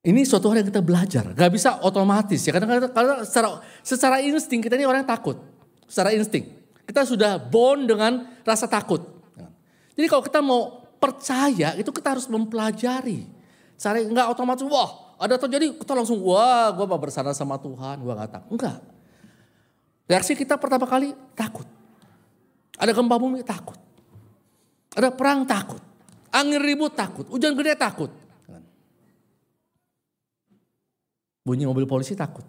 Ini 0.04 0.20
suatu 0.28 0.52
hal 0.52 0.60
yang 0.60 0.68
kita 0.68 0.84
belajar, 0.84 1.24
gak 1.32 1.48
bisa 1.48 1.80
otomatis 1.80 2.36
ya. 2.44 2.52
Karena, 2.52 2.92
karena 2.92 3.24
secara, 3.24 3.64
secara 3.80 4.16
insting 4.20 4.60
kita 4.60 4.76
ini 4.76 4.84
orang 4.84 5.00
takut, 5.08 5.40
secara 5.88 6.12
insting 6.12 6.44
kita 6.84 7.08
sudah 7.08 7.40
bond 7.40 7.88
dengan 7.88 8.28
rasa 8.44 8.68
takut. 8.68 9.00
Jadi 9.96 10.06
kalau 10.10 10.22
kita 10.26 10.40
mau 10.44 10.84
percaya 11.00 11.72
itu 11.80 11.88
kita 11.88 12.16
harus 12.16 12.28
mempelajari. 12.28 13.24
Cara 13.80 14.00
nggak 14.04 14.28
otomatis 14.30 14.64
wah 14.68 15.16
ada 15.18 15.40
terjadi 15.40 15.74
kita 15.74 15.92
langsung 15.96 16.20
wah 16.22 16.70
gue 16.74 16.86
mau 16.86 16.98
bersama 17.00 17.32
sama 17.32 17.56
Tuhan 17.56 18.02
gue 18.04 18.12
nggak 18.12 18.30
takut 18.30 18.50
enggak. 18.52 18.78
Reaksi 20.04 20.32
kita 20.36 20.60
pertama 20.60 20.84
kali 20.84 21.16
takut. 21.32 21.64
Ada 22.76 22.92
gempa 22.92 23.16
bumi 23.16 23.40
takut. 23.40 23.78
Ada 24.92 25.08
perang 25.08 25.48
takut. 25.48 25.80
Angin 26.28 26.60
ribut 26.60 26.92
takut. 26.92 27.24
Hujan 27.32 27.56
gede 27.56 27.72
takut. 27.78 28.10
Bunyi 31.44 31.68
mobil 31.68 31.84
polisi 31.84 32.16
takut. 32.16 32.42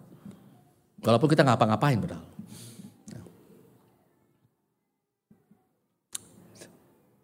Walaupun 1.04 1.28
kita 1.28 1.44
ngapa-ngapain 1.44 2.00
padahal. 2.00 2.24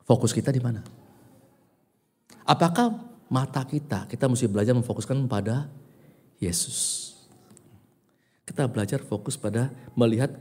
Fokus 0.05 0.37
kita 0.37 0.53
di 0.53 0.61
mana? 0.61 0.85
Apakah 2.45 2.93
mata 3.33 3.65
kita, 3.65 4.05
kita 4.05 4.29
mesti 4.29 4.45
belajar 4.45 4.77
memfokuskan 4.77 5.25
pada 5.25 5.73
Yesus. 6.37 7.09
Kita 8.45 8.69
belajar 8.69 9.01
fokus 9.01 9.41
pada 9.41 9.73
melihat 9.97 10.37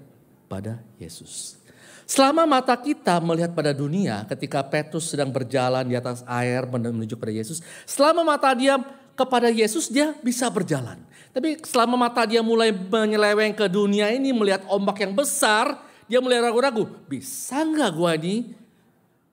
pada 0.52 0.84
Yesus. 1.00 1.56
Selama 2.04 2.44
mata 2.44 2.76
kita 2.76 3.24
melihat 3.24 3.56
pada 3.56 3.72
dunia 3.72 4.28
ketika 4.28 4.60
Petrus 4.68 5.08
sedang 5.08 5.32
berjalan 5.32 5.88
di 5.88 5.96
atas 5.96 6.28
air 6.28 6.68
menuju 6.68 7.16
pada 7.16 7.32
Yesus. 7.32 7.64
Selama 7.88 8.28
mata 8.28 8.52
dia 8.52 8.76
kepada 9.16 9.52
Yesus 9.52 9.88
dia 9.88 10.16
bisa 10.20 10.48
berjalan. 10.52 11.00
Tapi 11.32 11.64
selama 11.64 11.96
mata 11.96 12.28
dia 12.28 12.44
mulai 12.44 12.76
menyeleweng 12.76 13.56
ke 13.56 13.66
dunia 13.72 14.12
ini 14.12 14.36
melihat 14.36 14.68
ombak 14.68 15.00
yang 15.04 15.16
besar. 15.16 15.80
Dia 16.12 16.20
mulai 16.20 16.44
ragu-ragu. 16.44 16.92
Bisa 17.08 17.64
nggak 17.64 17.92
gua 17.96 18.20
ini 18.20 18.52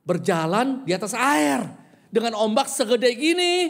berjalan 0.07 0.87
di 0.87 0.95
atas 0.95 1.13
air. 1.13 1.67
Dengan 2.09 2.39
ombak 2.39 2.71
segede 2.71 3.13
gini. 3.13 3.69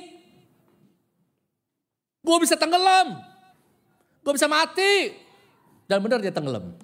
Gue 2.22 2.36
bisa 2.44 2.54
tenggelam. 2.54 3.18
Gue 4.22 4.32
bisa 4.36 4.46
mati. 4.46 5.16
Dan 5.88 6.04
benar 6.04 6.20
dia 6.20 6.30
tenggelam. 6.30 6.76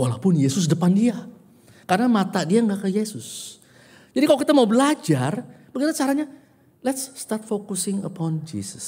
Walaupun 0.00 0.40
Yesus 0.40 0.64
depan 0.64 0.96
dia. 0.96 1.28
Karena 1.84 2.08
mata 2.08 2.40
dia 2.48 2.64
nggak 2.64 2.86
ke 2.86 2.88
Yesus. 2.88 3.59
Jadi 4.10 4.24
kalau 4.26 4.38
kita 4.40 4.52
mau 4.54 4.66
belajar, 4.66 5.42
bagaimana 5.70 5.94
caranya? 5.94 6.26
Let's 6.80 7.12
start 7.14 7.44
focusing 7.44 8.02
upon 8.02 8.42
Jesus. 8.42 8.86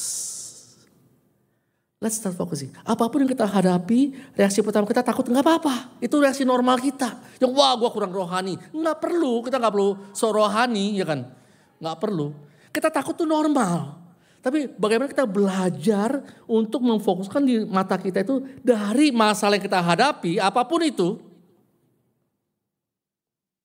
Let's 2.02 2.18
start 2.18 2.34
focusing. 2.34 2.74
Apa 2.82 3.06
pun 3.06 3.22
yang 3.22 3.30
kita 3.30 3.46
hadapi, 3.46 4.10
reaksi 4.34 4.58
pertama 4.58 4.90
kita 4.90 5.06
takut 5.06 5.22
nggak 5.22 5.38
apa-apa. 5.38 6.02
Itu 6.02 6.18
reaksi 6.18 6.42
normal 6.42 6.82
kita. 6.82 7.14
Yang 7.38 7.52
wah 7.54 7.78
gue 7.78 7.90
kurang 7.94 8.10
rohani. 8.10 8.58
Nggak 8.74 8.98
perlu, 8.98 9.46
kita 9.46 9.62
nggak 9.62 9.70
perlu 9.70 9.90
so 10.10 10.34
rohani 10.34 10.98
ya 10.98 11.06
kan. 11.06 11.30
Nggak 11.78 11.96
perlu. 12.02 12.34
Kita 12.74 12.90
takut 12.90 13.14
tuh 13.14 13.28
normal. 13.28 14.02
Tapi 14.42 14.74
bagaimana 14.74 15.06
kita 15.06 15.22
belajar 15.22 16.26
untuk 16.50 16.82
memfokuskan 16.82 17.38
di 17.46 17.62
mata 17.70 17.94
kita 17.94 18.26
itu 18.26 18.42
dari 18.58 19.14
masalah 19.14 19.54
yang 19.54 19.62
kita 19.62 19.78
hadapi, 19.78 20.42
apa 20.42 20.66
pun 20.66 20.82
itu. 20.82 21.22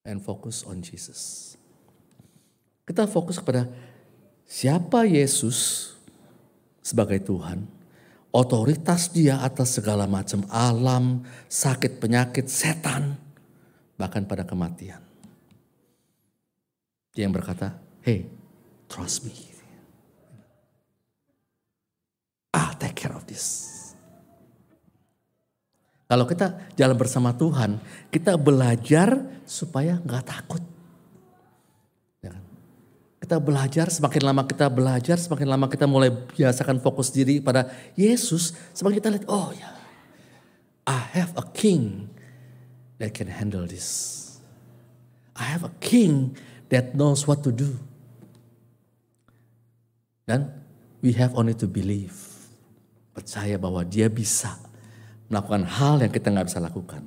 And 0.08 0.24
focus 0.24 0.64
on 0.64 0.80
Jesus. 0.80 1.54
Kita 2.88 3.04
fokus 3.04 3.44
kepada 3.44 3.68
siapa 4.48 5.04
Yesus 5.04 5.92
sebagai 6.80 7.20
Tuhan. 7.20 7.68
Otoritas 8.32 9.12
dia 9.12 9.44
atas 9.44 9.76
segala 9.76 10.08
macam 10.08 10.48
alam, 10.48 11.28
sakit, 11.52 12.00
penyakit, 12.00 12.48
setan. 12.48 13.20
Bahkan 14.00 14.24
pada 14.24 14.48
kematian. 14.48 15.04
Dia 17.12 17.28
yang 17.28 17.36
berkata, 17.36 17.76
hey, 18.08 18.24
trust 18.88 19.28
me. 19.28 19.36
I'll 22.56 22.80
take 22.80 22.96
care 22.96 23.12
of 23.12 23.28
this. 23.28 23.67
Kalau 26.08 26.24
kita 26.24 26.72
jalan 26.80 26.96
bersama 26.96 27.36
Tuhan, 27.36 27.84
kita 28.08 28.40
belajar 28.40 29.28
supaya 29.44 30.00
nggak 30.00 30.24
takut. 30.24 30.64
Ya 32.24 32.32
kan? 32.32 32.44
Kita 33.20 33.44
belajar, 33.44 33.92
semakin 33.92 34.24
lama 34.24 34.48
kita 34.48 34.72
belajar, 34.72 35.20
semakin 35.20 35.48
lama 35.52 35.68
kita 35.68 35.84
mulai 35.84 36.08
biasakan 36.08 36.80
fokus 36.80 37.12
diri 37.12 37.44
pada 37.44 37.68
Yesus. 38.00 38.56
Semakin 38.72 38.96
kita 39.04 39.10
lihat, 39.12 39.28
oh 39.28 39.52
ya, 39.52 39.68
I 40.88 41.20
have 41.20 41.36
a 41.36 41.44
king 41.52 42.08
that 43.04 43.12
can 43.12 43.28
handle 43.28 43.68
this. 43.68 44.24
I 45.36 45.44
have 45.44 45.68
a 45.68 45.74
king 45.84 46.40
that 46.72 46.96
knows 46.96 47.28
what 47.28 47.44
to 47.44 47.52
do. 47.52 47.76
Dan 50.24 50.56
we 51.04 51.12
have 51.20 51.36
only 51.36 51.56
to 51.60 51.68
believe 51.68 52.16
percaya 53.12 53.56
bahwa 53.60 53.84
dia 53.84 54.12
bisa 54.12 54.67
melakukan 55.28 55.64
hal 55.68 56.00
yang 56.04 56.12
kita 56.12 56.28
nggak 56.32 56.48
bisa 56.48 56.60
lakukan. 56.64 57.04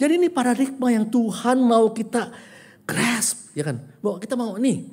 Jadi 0.00 0.16
ini 0.16 0.28
paradigma 0.32 0.88
yang 0.88 1.08
Tuhan 1.12 1.60
mau 1.60 1.92
kita 1.92 2.32
grasp, 2.88 3.52
ya 3.52 3.68
kan? 3.68 3.76
Bahwa 4.00 4.16
kita 4.16 4.34
mau 4.34 4.56
nih, 4.56 4.88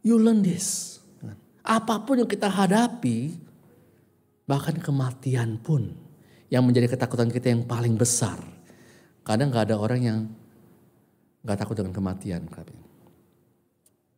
you 0.00 0.16
learn 0.16 0.40
this. 0.40 0.96
Apa 1.60 2.00
pun 2.08 2.24
yang 2.24 2.30
kita 2.30 2.48
hadapi, 2.48 3.36
bahkan 4.48 4.80
kematian 4.80 5.60
pun 5.60 5.92
yang 6.48 6.64
menjadi 6.64 6.88
ketakutan 6.88 7.28
kita 7.28 7.52
yang 7.52 7.68
paling 7.68 7.94
besar. 8.00 8.40
Kadang 9.22 9.52
nggak 9.52 9.70
ada 9.70 9.76
orang 9.76 10.00
yang 10.00 10.18
nggak 11.44 11.58
takut 11.60 11.76
dengan 11.76 11.92
kematian. 11.92 12.48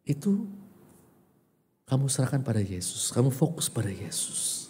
Itu 0.06 0.46
kamu 1.90 2.06
serahkan 2.06 2.46
pada 2.46 2.62
Yesus, 2.62 3.10
kamu 3.10 3.34
fokus 3.34 3.66
pada 3.66 3.90
Yesus. 3.90 4.61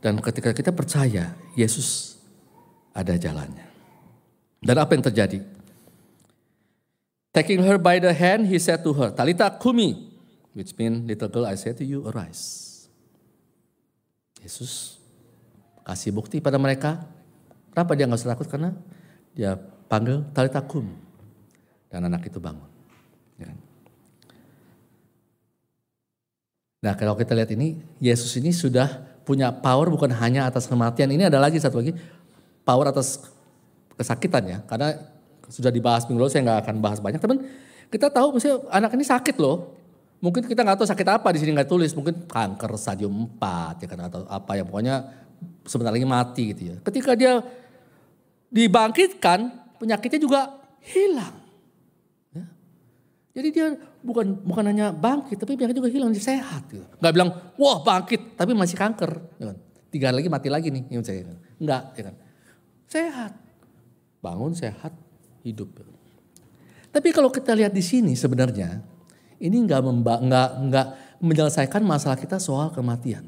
Dan 0.00 0.20
ketika 0.20 0.52
kita 0.52 0.70
percaya 0.70 1.34
Yesus 1.56 2.20
ada 2.92 3.16
jalannya. 3.16 3.66
Dan 4.60 4.76
apa 4.80 4.96
yang 4.96 5.04
terjadi? 5.04 5.38
Taking 7.36 7.60
her 7.68 7.76
by 7.76 8.00
the 8.00 8.16
hand, 8.16 8.48
he 8.48 8.56
said 8.56 8.80
to 8.80 8.96
her, 8.96 9.12
Talita 9.12 9.52
kumi, 9.60 10.08
which 10.56 10.72
means 10.80 11.04
little 11.04 11.28
girl, 11.28 11.44
I 11.44 11.60
say 11.60 11.76
to 11.76 11.84
you, 11.84 12.08
arise. 12.08 12.88
Yesus 14.40 14.96
kasih 15.84 16.16
bukti 16.16 16.40
pada 16.40 16.56
mereka. 16.56 17.04
Kenapa 17.76 17.92
dia 17.92 18.08
nggak 18.08 18.20
usah 18.24 18.32
takut? 18.32 18.48
Karena 18.48 18.72
dia 19.36 19.52
panggil 19.90 20.24
Talita 20.32 20.64
kum. 20.64 20.88
Dan 21.92 22.08
anak 22.08 22.24
itu 22.24 22.40
bangun. 22.40 22.68
Ya? 23.36 23.52
Nah 26.80 26.94
kalau 26.96 27.20
kita 27.20 27.36
lihat 27.36 27.52
ini, 27.52 27.76
Yesus 28.00 28.32
ini 28.40 28.48
sudah 28.48 29.15
punya 29.26 29.50
power 29.50 29.90
bukan 29.90 30.14
hanya 30.14 30.46
atas 30.46 30.70
kematian. 30.70 31.10
Ini 31.10 31.26
ada 31.26 31.42
lagi 31.42 31.58
satu 31.58 31.82
lagi 31.82 31.92
power 32.62 32.94
atas 32.94 33.26
kesakitan 33.98 34.46
ya. 34.46 34.58
Karena 34.62 34.94
sudah 35.50 35.74
dibahas 35.74 36.06
minggu 36.06 36.22
lalu 36.22 36.30
saya 36.30 36.46
nggak 36.46 36.60
akan 36.62 36.76
bahas 36.78 37.02
banyak. 37.02 37.18
Teman 37.18 37.42
kita 37.90 38.06
tahu 38.06 38.38
misalnya 38.38 38.62
anak 38.70 38.94
ini 38.94 39.04
sakit 39.04 39.36
loh. 39.42 39.74
Mungkin 40.22 40.46
kita 40.46 40.62
nggak 40.62 40.80
tahu 40.80 40.88
sakit 40.88 41.06
apa 41.10 41.28
di 41.34 41.38
sini 41.42 41.58
nggak 41.58 41.68
tulis. 41.68 41.90
Mungkin 41.98 42.30
kanker 42.30 42.70
stadium 42.78 43.26
4 43.36 43.82
ya 43.82 43.86
kan 43.90 44.00
atau 44.06 44.20
apa 44.30 44.54
ya 44.54 44.62
pokoknya 44.62 44.96
sebentar 45.66 45.90
lagi 45.90 46.06
mati 46.06 46.54
gitu 46.54 46.62
ya. 46.70 46.76
Ketika 46.86 47.18
dia 47.18 47.42
dibangkitkan 48.48 49.50
penyakitnya 49.82 50.20
juga 50.22 50.40
hilang. 50.86 51.34
Ya. 52.30 52.46
Jadi 53.36 53.48
dia 53.50 53.66
bukan 54.06 54.38
bukan 54.46 54.64
hanya 54.70 54.94
bangkit 54.94 55.42
tapi 55.42 55.58
penyakit 55.58 55.76
juga 55.82 55.90
hilang 55.90 56.14
dia 56.14 56.22
sehat. 56.22 56.70
Gitu. 56.70 56.86
Gak 57.02 57.12
bilang 57.12 57.34
wah 57.58 57.82
bangkit 57.82 58.38
tapi 58.38 58.54
masih 58.54 58.78
kanker. 58.78 59.10
Ya 59.42 59.50
kan? 59.50 59.56
Tiga 59.90 60.04
hari 60.10 60.22
lagi 60.22 60.30
mati 60.30 60.48
lagi 60.48 60.68
nih. 60.70 60.84
Ya, 60.86 61.02
saya. 61.02 61.34
Enggak 61.58 61.82
ya 61.98 62.02
kan. 62.06 62.14
Sehat. 62.86 63.32
Bangun 64.22 64.54
sehat 64.54 64.94
hidup. 65.42 65.82
Tapi 66.94 67.08
kalau 67.12 67.28
kita 67.28 67.52
lihat 67.52 67.74
di 67.74 67.82
sini 67.82 68.14
sebenarnya 68.14 68.80
ini 69.42 69.56
nggak 69.66 69.80
nggak 70.22 70.50
nggak 70.70 70.86
menyelesaikan 71.20 71.82
masalah 71.82 72.16
kita 72.16 72.40
soal 72.40 72.70
kematian. 72.72 73.26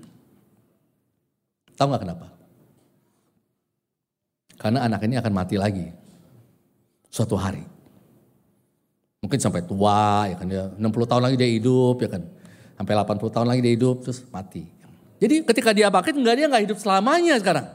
Tahu 1.76 1.86
nggak 1.90 2.02
kenapa? 2.06 2.26
Karena 4.58 4.82
anak 4.82 5.06
ini 5.06 5.14
akan 5.14 5.32
mati 5.32 5.54
lagi 5.54 5.86
suatu 7.06 7.38
hari. 7.38 7.77
Mungkin 9.18 9.38
sampai 9.42 9.66
tua 9.66 10.30
ya 10.30 10.36
kan 10.38 10.46
ya 10.46 10.70
60 10.78 11.10
tahun 11.10 11.22
lagi 11.26 11.36
dia 11.36 11.50
hidup 11.50 11.98
ya 11.98 12.08
kan. 12.08 12.22
Sampai 12.78 12.94
80 12.94 13.34
tahun 13.34 13.46
lagi 13.50 13.60
dia 13.62 13.74
hidup 13.74 13.96
terus 14.06 14.22
mati. 14.30 14.62
Jadi 15.18 15.42
ketika 15.42 15.74
dia 15.74 15.90
bangkit 15.90 16.14
enggak 16.14 16.34
dia 16.38 16.46
nggak 16.46 16.62
hidup 16.70 16.78
selamanya 16.78 17.34
sekarang. 17.42 17.66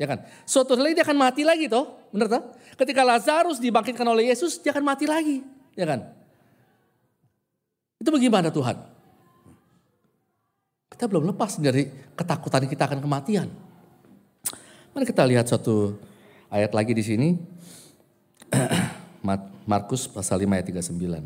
Ya 0.00 0.08
kan? 0.08 0.24
Suatu 0.48 0.76
hari 0.80 0.96
dia 0.96 1.04
akan 1.04 1.16
mati 1.16 1.44
lagi 1.44 1.68
toh, 1.68 2.08
benar 2.08 2.28
toh? 2.32 2.56
Ketika 2.80 3.04
Lazarus 3.04 3.60
dibangkitkan 3.60 4.08
oleh 4.08 4.32
Yesus, 4.32 4.56
dia 4.56 4.72
akan 4.72 4.80
mati 4.80 5.04
lagi, 5.04 5.44
ya 5.76 5.84
kan? 5.84 6.08
Itu 8.00 8.08
bagaimana 8.08 8.48
Tuhan? 8.48 8.80
Kita 10.88 11.04
belum 11.04 11.28
lepas 11.28 11.60
dari 11.60 11.84
ketakutan 12.16 12.64
kita 12.64 12.88
akan 12.88 13.04
kematian. 13.04 13.52
Mari 14.96 15.04
kita 15.04 15.28
lihat 15.28 15.52
satu 15.52 16.00
ayat 16.48 16.72
lagi 16.72 16.96
di 16.96 17.04
sini. 17.04 17.28
Markus 19.66 20.08
pasal 20.08 20.42
5 20.42 20.48
ayat 20.48 20.66
39. 20.68 21.22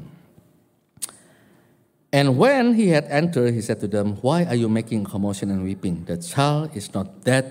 And 2.14 2.38
when 2.38 2.78
he 2.78 2.94
had 2.94 3.10
entered, 3.10 3.50
he 3.50 3.58
said 3.58 3.82
to 3.82 3.90
them, 3.90 4.22
Why 4.22 4.46
are 4.46 4.54
you 4.54 4.70
making 4.70 5.02
commotion 5.02 5.50
and 5.50 5.66
weeping? 5.66 6.06
The 6.06 6.14
child 6.14 6.70
is 6.78 6.86
not 6.94 7.26
dead, 7.26 7.50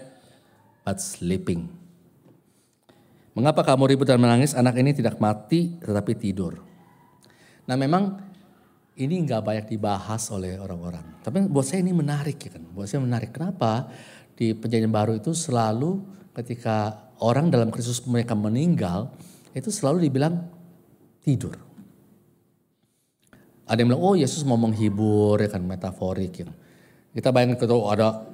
but 0.88 1.04
sleeping. 1.04 1.68
Mengapa 3.36 3.66
kamu 3.66 3.92
ribut 3.92 4.08
dan 4.08 4.24
menangis? 4.24 4.56
Anak 4.56 4.80
ini 4.80 4.96
tidak 4.96 5.20
mati 5.20 5.76
tetapi 5.84 6.16
tidur. 6.16 6.64
Nah 7.68 7.76
memang 7.76 8.24
ini 8.94 9.26
nggak 9.26 9.42
banyak 9.42 9.66
dibahas 9.74 10.30
oleh 10.30 10.56
orang-orang. 10.62 11.20
Tapi 11.26 11.50
buat 11.50 11.66
saya 11.66 11.82
ini 11.82 11.92
menarik 11.92 12.38
ya 12.38 12.56
kan. 12.56 12.64
Buat 12.72 12.88
saya 12.88 13.02
menarik. 13.02 13.34
Kenapa? 13.34 13.90
Di 14.38 14.54
perjanjian 14.54 14.94
baru 14.94 15.18
itu 15.18 15.34
selalu 15.34 16.06
ketika 16.38 17.10
orang 17.20 17.50
dalam 17.50 17.74
Kristus 17.74 18.06
mereka 18.06 18.38
meninggal, 18.38 19.10
itu 19.54 19.70
selalu 19.70 20.10
dibilang 20.10 20.42
tidur. 21.22 21.56
Ada 23.64 23.80
yang 23.80 23.96
bilang, 23.96 24.04
oh 24.04 24.16
Yesus 24.18 24.44
mau 24.44 24.60
menghibur 24.60 25.40
ya 25.40 25.48
kan, 25.48 25.64
metaforik 25.64 26.44
ya. 26.44 26.50
Kita 27.14 27.30
bayangin 27.32 27.56
kalau 27.56 27.88
oh, 27.88 27.94
ada 27.94 28.26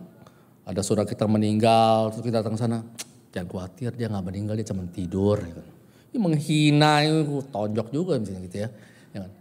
ada 0.66 0.82
saudara 0.82 1.06
kita 1.06 1.30
meninggal, 1.30 2.10
terus 2.10 2.24
kita 2.26 2.42
datang 2.42 2.58
sana, 2.58 2.82
jangan 3.30 3.48
khawatir 3.52 3.94
dia 3.94 4.10
nggak 4.10 4.26
meninggal 4.26 4.56
dia 4.58 4.68
cuma 4.72 4.88
tidur. 4.90 5.38
Ya 5.44 5.54
kan. 5.54 5.68
Ini 6.10 6.18
menghina, 6.18 7.06
itu 7.06 7.46
tonjok 7.54 7.88
juga 7.94 8.18
misalnya 8.18 8.42
gitu 8.50 8.58
ya. 8.66 8.70
ya 9.14 9.20
kan. 9.28 9.32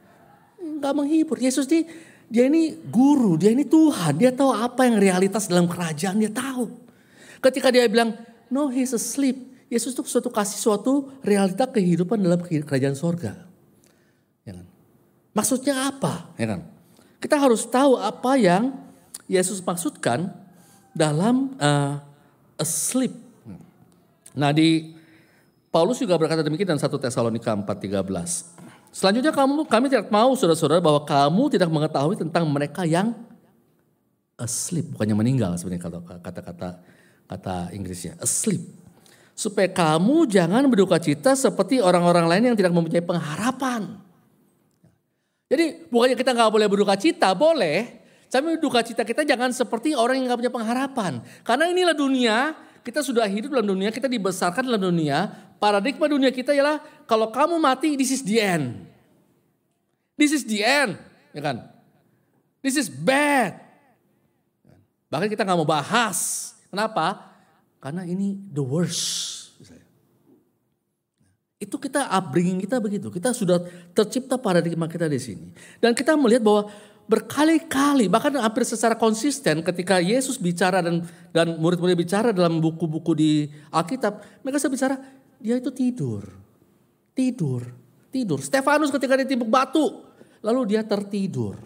Nggak 0.60 0.92
menghibur. 0.92 1.36
Yesus 1.40 1.64
ini 1.72 1.88
dia 2.28 2.44
ini 2.44 2.76
guru, 2.92 3.40
dia 3.40 3.48
ini 3.48 3.64
Tuhan, 3.64 4.20
dia 4.20 4.28
tahu 4.28 4.52
apa 4.52 4.84
yang 4.84 5.00
realitas 5.00 5.48
dalam 5.48 5.64
kerajaan 5.64 6.20
dia 6.20 6.28
tahu. 6.28 6.68
Ketika 7.40 7.72
dia 7.72 7.88
bilang, 7.88 8.12
no 8.52 8.68
he's 8.68 8.92
asleep. 8.92 9.47
Yesus 9.68 9.92
itu 9.92 10.00
suatu 10.08 10.32
kasih 10.32 10.56
suatu 10.56 11.12
realita 11.20 11.68
kehidupan 11.68 12.16
dalam 12.20 12.40
kerajaan 12.40 12.96
sorga. 12.96 13.36
Ya 14.44 14.56
kan? 14.56 14.66
Maksudnya 15.36 15.92
apa? 15.92 16.32
Ya 16.40 16.56
kan? 16.56 16.60
Kita 17.20 17.36
harus 17.36 17.68
tahu 17.68 18.00
apa 18.00 18.40
yang 18.40 18.72
Yesus 19.28 19.60
maksudkan 19.60 20.32
dalam 20.96 21.52
uh, 21.60 22.00
asleep. 22.56 23.12
Nah 24.32 24.54
di 24.56 24.96
Paulus 25.68 26.00
juga 26.00 26.16
berkata 26.16 26.40
demikian 26.40 26.72
dalam 26.72 26.80
1 26.80 26.88
Tesalonika 26.96 27.52
4:13. 27.52 28.88
Selanjutnya 28.88 29.36
kamu 29.36 29.68
kami 29.68 29.86
tidak 29.92 30.08
mau 30.08 30.32
saudara-saudara 30.32 30.80
bahwa 30.80 31.04
kamu 31.04 31.42
tidak 31.52 31.68
mengetahui 31.68 32.16
tentang 32.16 32.48
mereka 32.48 32.88
yang 32.88 33.12
asleep, 34.40 34.96
bukannya 34.96 35.18
meninggal 35.18 35.52
sebenarnya 35.60 35.92
kata-kata 36.24 36.68
kata 37.28 37.56
Inggrisnya, 37.76 38.16
asleep. 38.22 38.64
Supaya 39.38 39.70
kamu 39.70 40.26
jangan 40.26 40.66
berduka 40.66 40.98
cita 40.98 41.38
seperti 41.38 41.78
orang-orang 41.78 42.26
lain 42.26 42.50
yang 42.50 42.56
tidak 42.58 42.74
mempunyai 42.74 43.06
pengharapan. 43.06 44.02
Jadi 45.46 45.86
bukannya 45.86 46.18
kita 46.18 46.34
nggak 46.34 46.50
boleh 46.50 46.66
berduka 46.66 46.98
cita, 46.98 47.30
boleh. 47.38 48.02
Tapi 48.28 48.58
duka 48.60 48.82
cita 48.82 49.06
kita 49.06 49.24
jangan 49.24 49.54
seperti 49.54 49.96
orang 49.96 50.20
yang 50.20 50.28
gak 50.28 50.44
punya 50.44 50.52
pengharapan. 50.52 51.24
Karena 51.40 51.64
inilah 51.72 51.96
dunia, 51.96 52.52
kita 52.84 53.00
sudah 53.00 53.24
hidup 53.24 53.56
dalam 53.56 53.72
dunia, 53.72 53.88
kita 53.88 54.04
dibesarkan 54.04 54.68
dalam 54.68 54.84
dunia. 54.92 55.32
Paradigma 55.56 56.04
dunia 56.12 56.28
kita 56.28 56.52
ialah 56.52 56.76
kalau 57.08 57.32
kamu 57.32 57.56
mati, 57.56 57.96
this 57.96 58.12
is 58.12 58.20
the 58.20 58.36
end. 58.36 58.84
This 60.18 60.36
is 60.36 60.44
the 60.44 60.60
end, 60.60 61.00
ya 61.32 61.40
kan? 61.40 61.56
This 62.60 62.76
is 62.76 62.92
bad. 62.92 63.56
Bahkan 65.08 65.32
kita 65.32 65.48
nggak 65.48 65.58
mau 65.62 65.64
bahas. 65.64 66.52
Kenapa? 66.68 67.24
Karena 67.78 68.02
ini 68.02 68.34
the 68.50 68.62
worst. 68.62 69.36
Itu 71.58 71.74
kita 71.74 72.06
upbringing 72.14 72.62
kita 72.62 72.78
begitu. 72.78 73.10
Kita 73.10 73.34
sudah 73.34 73.58
tercipta 73.90 74.38
paradigma 74.38 74.86
kita 74.86 75.10
di 75.10 75.18
sini. 75.18 75.50
Dan 75.82 75.90
kita 75.90 76.14
melihat 76.14 76.46
bahwa 76.46 76.70
berkali-kali 77.08 78.06
bahkan 78.06 78.36
hampir 78.36 78.68
secara 78.68 78.92
konsisten 78.94 79.64
ketika 79.64 79.96
Yesus 79.98 80.36
bicara 80.36 80.84
dan 80.84 81.08
dan 81.32 81.56
murid-murid 81.56 81.96
bicara 81.96 82.36
dalam 82.36 82.60
buku-buku 82.60 83.16
di 83.16 83.30
Alkitab 83.72 84.44
mereka 84.44 84.60
saya 84.60 84.68
bicara 84.68 84.94
dia 85.40 85.56
itu 85.56 85.72
tidur 85.72 86.28
tidur 87.16 87.64
tidur 88.12 88.44
Stefanus 88.44 88.92
ketika 88.92 89.16
ditimbuk 89.24 89.48
batu 89.48 90.04
lalu 90.44 90.76
dia 90.76 90.84
tertidur 90.84 91.56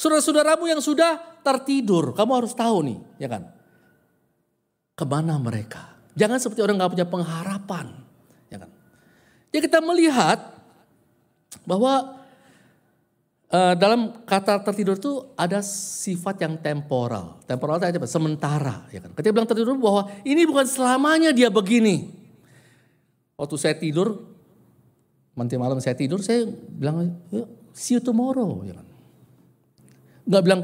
saudara-saudaramu 0.00 0.64
yang 0.64 0.80
sudah 0.80 1.44
tertidur 1.44 2.16
kamu 2.16 2.32
harus 2.32 2.56
tahu 2.56 2.88
nih 2.88 2.98
ya 3.20 3.28
kan 3.28 3.52
ke 5.02 5.06
mana 5.10 5.34
mereka 5.42 5.98
jangan 6.14 6.38
seperti 6.38 6.62
orang 6.62 6.78
nggak 6.78 6.92
punya 6.94 7.06
pengharapan 7.10 7.86
ya 8.46 8.62
kan 8.62 8.70
ya 9.50 9.58
kita 9.58 9.82
melihat 9.82 10.38
bahwa 11.66 12.22
Uh, 13.52 13.76
dalam 13.76 14.24
kata 14.24 14.64
tertidur 14.64 14.96
itu 14.96 15.28
ada 15.36 15.60
sifat 15.60 16.40
yang 16.40 16.56
temporal. 16.56 17.36
Temporal 17.44 17.76
itu 17.76 18.00
apa? 18.00 18.08
Sementara. 18.08 18.88
Ya 18.88 19.04
kan? 19.04 19.12
Ketika 19.12 19.28
bilang 19.28 19.44
tertidur 19.44 19.76
bahwa 19.76 20.08
ini 20.24 20.48
bukan 20.48 20.64
selamanya 20.64 21.36
dia 21.36 21.52
begini. 21.52 22.16
Waktu 23.36 23.56
saya 23.60 23.76
tidur, 23.76 24.24
nanti 25.36 25.60
malam 25.60 25.84
saya 25.84 25.92
tidur, 25.92 26.24
saya 26.24 26.48
bilang, 26.48 27.12
see 27.76 27.92
you 27.92 28.00
tomorrow. 28.00 28.64
Ya 28.64 28.80
kan? 28.80 28.88
Nggak 30.32 30.42
bilang, 30.48 30.60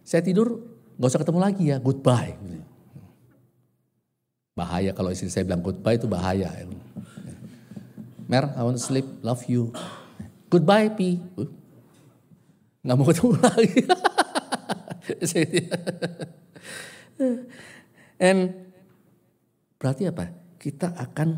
saya 0.00 0.24
tidur, 0.24 0.64
nggak 0.96 1.12
usah 1.12 1.20
ketemu 1.20 1.40
lagi 1.44 1.64
ya, 1.68 1.76
goodbye. 1.76 2.40
Bahaya 4.54 4.90
kalau 4.92 5.14
istri 5.14 5.30
saya 5.30 5.46
bilang 5.46 5.62
goodbye 5.62 5.96
itu 5.96 6.10
bahaya. 6.10 6.50
Ya. 6.50 6.66
Mer, 8.30 8.54
I 8.54 8.62
want 8.62 8.78
to 8.78 8.82
sleep, 8.82 9.06
love 9.26 9.42
you. 9.50 9.74
Goodbye, 10.50 10.90
Pi. 10.94 11.18
Nggak 12.82 12.96
mau 12.96 13.06
ketemu 13.10 13.30
lagi. 13.42 13.80
And 18.20 18.40
berarti 19.76 20.06
apa? 20.08 20.30
Kita 20.60 20.94
akan 20.94 21.28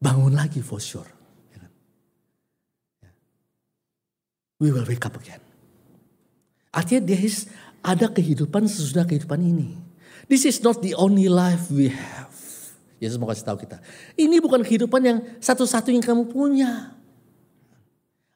bangun 0.00 0.32
lagi 0.32 0.64
for 0.64 0.80
sure. 0.80 1.08
We 4.56 4.72
will 4.72 4.88
wake 4.88 5.04
up 5.04 5.20
again. 5.20 5.44
Artinya 6.72 7.12
is 7.12 7.48
ada 7.84 8.08
kehidupan 8.08 8.64
sesudah 8.64 9.04
kehidupan 9.04 9.40
ini. 9.44 9.76
This 10.26 10.42
is 10.46 10.58
not 10.62 10.82
the 10.82 10.94
only 10.98 11.30
life 11.30 11.70
we 11.70 11.90
have. 11.90 12.34
Yesus 12.98 13.20
mau 13.20 13.28
kasih 13.30 13.46
tahu 13.46 13.62
kita. 13.62 13.78
Ini 14.18 14.42
bukan 14.42 14.64
kehidupan 14.64 15.00
yang 15.04 15.18
satu-satunya 15.38 16.02
kamu 16.02 16.26
punya. 16.26 16.96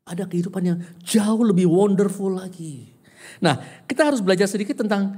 Ada 0.07 0.27
kehidupan 0.27 0.63
yang 0.63 0.79
jauh 1.03 1.43
lebih 1.43 1.67
wonderful 1.67 2.35
lagi. 2.35 2.93
Nah, 3.43 3.59
kita 3.87 4.11
harus 4.11 4.21
belajar 4.21 4.47
sedikit 4.47 4.83
tentang 4.83 5.17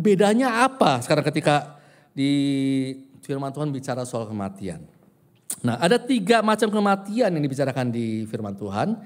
bedanya 0.00 0.64
apa 0.64 1.02
sekarang 1.02 1.26
ketika 1.28 1.76
di 2.14 2.30
firman 3.20 3.52
Tuhan 3.52 3.68
bicara 3.74 4.06
soal 4.08 4.24
kematian? 4.24 4.82
Nah 5.60 5.76
ada 5.76 6.00
tiga 6.00 6.40
macam 6.40 6.72
kematian 6.72 7.30
yang 7.34 7.42
dibicarakan 7.42 7.92
di 7.92 8.24
firman 8.30 8.56
Tuhan. 8.56 8.96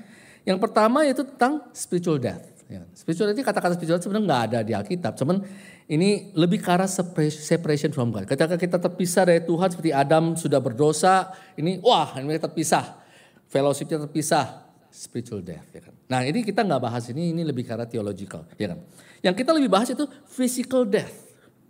Yang 0.44 0.58
pertama 0.60 1.08
yaitu 1.08 1.24
tentang 1.24 1.64
spiritual 1.72 2.20
death. 2.20 2.44
Ya, 2.68 2.84
spiritual 2.92 3.32
death 3.32 3.40
kata-kata 3.42 3.74
spiritual 3.80 3.98
sebenarnya 3.98 4.24
nggak 4.28 4.42
ada 4.52 4.58
di 4.60 4.72
Alkitab. 4.76 5.16
Cuman 5.16 5.40
ini 5.84 6.32
lebih 6.32 6.64
ke 6.64 6.68
arah 6.72 6.88
separation 6.88 7.92
from 7.92 8.08
God. 8.08 8.24
Ketika 8.24 8.56
kita 8.56 8.80
terpisah 8.80 9.28
dari 9.28 9.44
Tuhan 9.44 9.68
seperti 9.68 9.92
Adam 9.92 10.32
sudah 10.32 10.56
berdosa. 10.56 11.28
Ini 11.60 11.84
wah 11.84 12.16
ini 12.16 12.40
terpisah. 12.40 13.04
Fellowshipnya 13.52 14.08
terpisah. 14.08 14.64
Spiritual 14.88 15.44
death. 15.44 15.68
Ya 15.76 15.84
kan? 15.84 15.94
Nah 16.08 16.24
ini 16.24 16.40
kita 16.40 16.64
nggak 16.64 16.80
bahas 16.80 17.04
ini. 17.12 17.36
Ini 17.36 17.44
lebih 17.44 17.68
ke 17.68 17.76
arah 17.76 17.84
theological. 17.84 18.48
Ya 18.56 18.72
kan? 18.72 18.80
Yang 19.20 19.44
kita 19.44 19.50
lebih 19.52 19.68
bahas 19.68 19.92
itu 19.92 20.08
physical 20.24 20.88
death. 20.88 21.12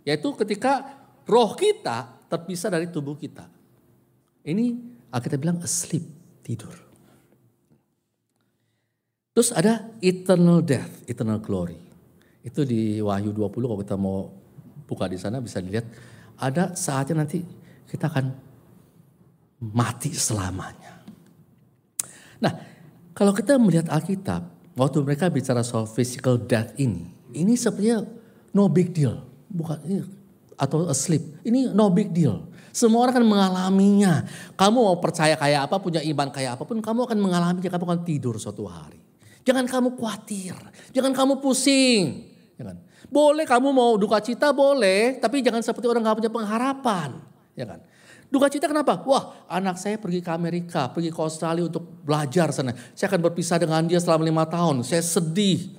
Yaitu 0.07 0.31
ketika 0.39 0.95
roh 1.27 1.51
kita 1.59 2.15
terpisah 2.31 2.71
dari 2.71 2.87
tubuh 2.87 3.19
kita. 3.19 3.51
Ini 4.45 4.95
kita 5.11 5.35
bilang 5.35 5.59
asleep, 5.59 6.07
tidur. 6.39 6.71
Terus 9.35 9.51
ada 9.51 9.91
eternal 9.99 10.63
death, 10.63 11.03
eternal 11.11 11.43
glory. 11.43 11.84
Itu 12.45 12.61
di 12.61 13.01
Wahyu 13.01 13.33
20 13.33 13.49
kalau 13.65 13.79
kita 13.81 13.97
mau 13.97 14.29
buka 14.85 15.09
di 15.09 15.17
sana 15.17 15.41
bisa 15.41 15.57
dilihat 15.57 15.89
ada 16.37 16.77
saatnya 16.77 17.25
nanti 17.25 17.41
kita 17.89 18.05
akan 18.05 18.29
mati 19.73 20.13
selamanya. 20.13 21.01
Nah, 22.37 22.53
kalau 23.17 23.33
kita 23.33 23.57
melihat 23.57 23.89
Alkitab, 23.89 24.45
waktu 24.77 24.97
mereka 25.01 25.31
bicara 25.33 25.65
soal 25.65 25.89
physical 25.89 26.37
death 26.37 26.75
ini, 26.77 27.09
ini 27.33 27.57
sepertinya 27.57 28.05
no 28.53 28.69
big 28.69 28.93
deal, 28.93 29.25
bukan 29.49 29.79
ini 29.87 30.05
atau 30.53 30.85
asleep. 30.85 31.41
Ini 31.41 31.73
no 31.73 31.89
big 31.89 32.13
deal. 32.13 32.45
Semua 32.75 33.07
orang 33.07 33.15
akan 33.15 33.27
mengalaminya. 33.27 34.27
Kamu 34.59 34.83
mau 34.83 34.97
percaya 34.99 35.39
kayak 35.39 35.71
apa, 35.71 35.79
punya 35.79 36.03
iman 36.03 36.27
kayak 36.27 36.59
apa 36.59 36.63
pun, 36.67 36.83
kamu 36.83 37.07
akan 37.07 37.17
mengalaminya. 37.17 37.71
Kamu 37.71 37.83
akan 37.87 38.01
tidur 38.03 38.35
suatu 38.35 38.67
hari. 38.67 38.99
Jangan 39.47 39.63
kamu 39.69 39.95
khawatir, 39.95 40.57
jangan 40.91 41.13
kamu 41.15 41.39
pusing. 41.39 42.34
Jangan. 42.55 42.79
Boleh 43.11 43.43
kamu 43.43 43.69
mau 43.75 43.99
duka 43.99 44.23
cita 44.23 44.55
boleh, 44.55 45.19
tapi 45.19 45.43
jangan 45.43 45.59
seperti 45.59 45.87
orang 45.91 46.03
nggak 46.07 46.17
punya 46.23 46.31
pengharapan. 46.31 47.19
Ya 47.55 47.67
kan? 47.67 47.79
Duka 48.31 48.47
cita 48.49 48.65
kenapa? 48.65 49.03
Wah 49.05 49.47
anak 49.47 49.77
saya 49.77 49.99
pergi 50.01 50.23
ke 50.23 50.31
Amerika, 50.31 50.89
pergi 50.89 51.13
ke 51.13 51.19
Australia 51.19 51.67
untuk 51.67 51.83
belajar 52.03 52.49
sana. 52.55 52.73
Saya 52.97 53.11
akan 53.11 53.21
berpisah 53.31 53.59
dengan 53.61 53.85
dia 53.85 53.99
selama 54.01 54.23
lima 54.25 54.43
tahun. 54.47 54.81
Saya 54.81 55.03
sedih. 55.03 55.71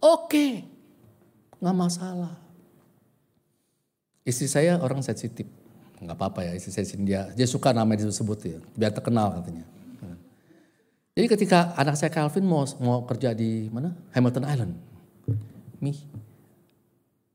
Oke, 0.00 0.64
nggak 1.60 1.76
masalah. 1.76 2.34
Istri 4.24 4.48
saya 4.48 4.72
orang 4.80 5.04
sensitif, 5.04 5.44
nggak 6.00 6.16
apa-apa 6.16 6.48
ya 6.48 6.52
istri 6.56 6.72
saya 6.72 6.88
dia 6.96 7.28
dia 7.36 7.44
suka 7.44 7.76
namanya 7.76 8.08
disebut 8.08 8.38
ya, 8.40 8.58
biar 8.72 8.92
terkenal 8.96 9.36
katanya. 9.40 9.68
Jadi 11.14 11.26
ketika 11.30 11.78
anak 11.78 11.94
saya 11.94 12.10
Calvin 12.10 12.42
mau 12.42 12.66
mau 12.82 13.06
kerja 13.06 13.30
di 13.36 13.70
mana 13.70 13.94
Hamilton 14.10 14.44
Island, 14.50 14.74
mi 15.84 15.92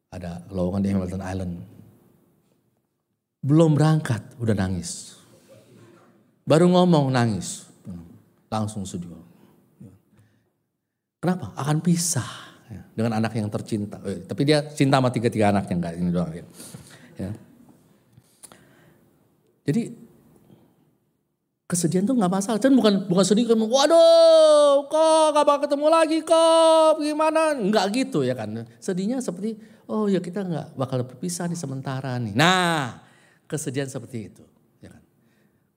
ada 0.10 0.42
lowongan 0.50 0.82
di 0.82 0.90
Hamilton 0.90 1.22
Island, 1.22 1.54
belum 3.46 3.78
berangkat 3.78 4.26
udah 4.42 4.58
nangis, 4.58 5.22
baru 6.50 6.66
ngomong 6.74 7.14
nangis, 7.14 7.70
langsung 8.50 8.90
sedih. 8.90 9.14
Kenapa? 11.22 11.54
Akan 11.54 11.84
pisah 11.84 12.50
dengan 12.96 13.22
anak 13.22 13.38
yang 13.38 13.52
tercinta. 13.54 14.02
Eh, 14.08 14.26
tapi 14.26 14.48
dia 14.50 14.66
cinta 14.74 14.98
sama 14.98 15.14
tiga-tiga 15.14 15.54
anaknya 15.54 15.76
enggak 15.78 15.94
ini 16.00 16.10
doang 16.10 16.32
ya. 16.34 16.46
ya. 17.20 17.32
Jadi 19.70 20.09
kesedihan 21.70 22.02
tuh 22.02 22.18
nggak 22.18 22.34
masalah. 22.34 22.58
Dan 22.58 22.74
bukan 22.74 23.06
bukan 23.06 23.22
sedih 23.22 23.46
kan, 23.46 23.62
waduh, 23.62 24.90
kok 24.90 25.26
gak 25.38 25.46
bakal 25.46 25.62
ketemu 25.70 25.88
lagi 25.94 26.18
kok, 26.26 26.98
gimana? 26.98 27.54
Nggak 27.54 27.86
gitu 27.94 28.26
ya 28.26 28.34
kan. 28.34 28.66
Sedihnya 28.82 29.22
seperti, 29.22 29.62
oh 29.86 30.10
ya 30.10 30.18
kita 30.18 30.42
nggak 30.42 30.68
bakal 30.74 31.06
berpisah 31.06 31.46
nih 31.46 31.60
sementara 31.60 32.18
nih. 32.18 32.34
Nah, 32.34 33.06
kesedihan 33.46 33.86
seperti 33.86 34.34
itu. 34.34 34.44
Ya 34.82 34.90
kan? 34.90 35.04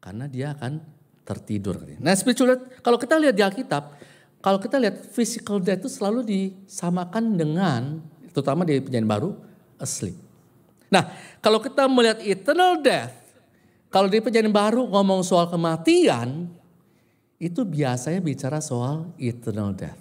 Karena 0.00 0.24
dia 0.32 0.56
akan 0.56 0.80
tertidur. 1.22 1.78
Nah 2.02 2.16
spiritual, 2.16 2.58
kalau 2.82 2.98
kita 2.98 3.20
lihat 3.20 3.36
di 3.36 3.44
Alkitab, 3.44 3.94
kalau 4.42 4.58
kita 4.58 4.80
lihat 4.80 4.98
physical 5.14 5.62
death 5.62 5.86
itu 5.86 5.90
selalu 5.92 6.26
disamakan 6.26 7.38
dengan, 7.38 8.02
terutama 8.34 8.66
di 8.66 8.82
penyanyi 8.82 9.06
baru, 9.06 9.30
asleep. 9.78 10.18
Nah, 10.90 11.14
kalau 11.38 11.62
kita 11.62 11.86
melihat 11.86 12.18
eternal 12.26 12.82
death, 12.82 13.21
kalau 13.92 14.08
di 14.08 14.24
penyanyi 14.24 14.48
baru 14.48 14.88
ngomong 14.88 15.20
soal 15.20 15.52
kematian, 15.52 16.48
itu 17.36 17.60
biasanya 17.60 18.24
bicara 18.24 18.64
soal 18.64 19.12
eternal 19.20 19.76
death. 19.76 20.00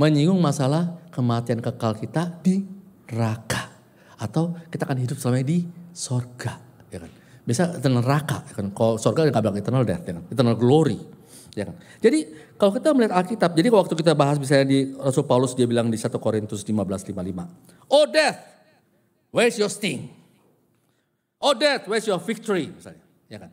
Menyinggung 0.00 0.40
masalah 0.40 0.96
kematian 1.12 1.60
kekal 1.60 2.00
kita 2.00 2.40
di 2.40 2.64
neraka. 3.12 3.68
Atau 4.16 4.56
kita 4.72 4.88
akan 4.88 5.04
hidup 5.04 5.20
selama 5.20 5.44
di 5.44 5.68
sorga. 5.92 6.56
Ya 6.88 7.04
kan? 7.04 7.12
Bisa 7.44 7.76
neraka. 7.76 8.40
Ya 8.48 8.54
kan? 8.56 8.72
Kalau 8.72 8.96
sorga 8.96 9.28
nggak 9.28 9.44
bilang 9.44 9.60
eternal 9.60 9.84
death. 9.84 10.04
Ya 10.08 10.16
kan? 10.16 10.24
Eternal 10.32 10.56
glory. 10.56 10.96
Ya 11.52 11.68
kan? 11.68 11.76
Jadi 12.00 12.32
kalau 12.56 12.72
kita 12.72 12.96
melihat 12.96 13.20
Alkitab, 13.20 13.52
jadi 13.52 13.68
waktu 13.68 13.92
kita 13.98 14.16
bahas 14.16 14.40
misalnya 14.40 14.64
di 14.64 14.96
Rasul 14.96 15.28
Paulus 15.28 15.52
dia 15.52 15.68
bilang 15.68 15.92
di 15.92 16.00
1 16.00 16.16
Korintus 16.16 16.64
15:55. 16.64 17.92
Oh 17.92 18.08
death, 18.08 18.40
where's 19.28 19.60
your 19.60 19.68
sting? 19.68 20.19
Oh 21.40 21.56
death, 21.56 21.88
where's 21.88 22.04
your 22.04 22.20
victory? 22.20 22.68
Misalnya, 22.68 23.00
ya 23.32 23.40
kan? 23.40 23.50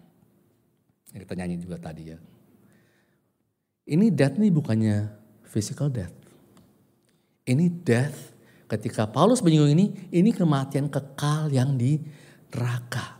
Yang 1.15 1.21
kita 1.23 1.33
nyanyi 1.39 1.55
juga 1.63 1.79
tadi 1.79 2.11
ya. 2.11 2.19
Ini 3.87 4.11
death 4.11 4.35
ini 4.35 4.51
bukannya 4.51 5.07
physical 5.47 5.87
death. 5.87 6.11
Ini 7.47 7.71
death 7.87 8.35
ketika 8.67 9.07
Paulus 9.07 9.39
menyinggung 9.39 9.71
ini, 9.71 9.85
ini 10.11 10.35
kematian 10.35 10.91
kekal 10.91 11.47
yang 11.47 11.79
di 11.79 11.95
neraka. 12.51 13.15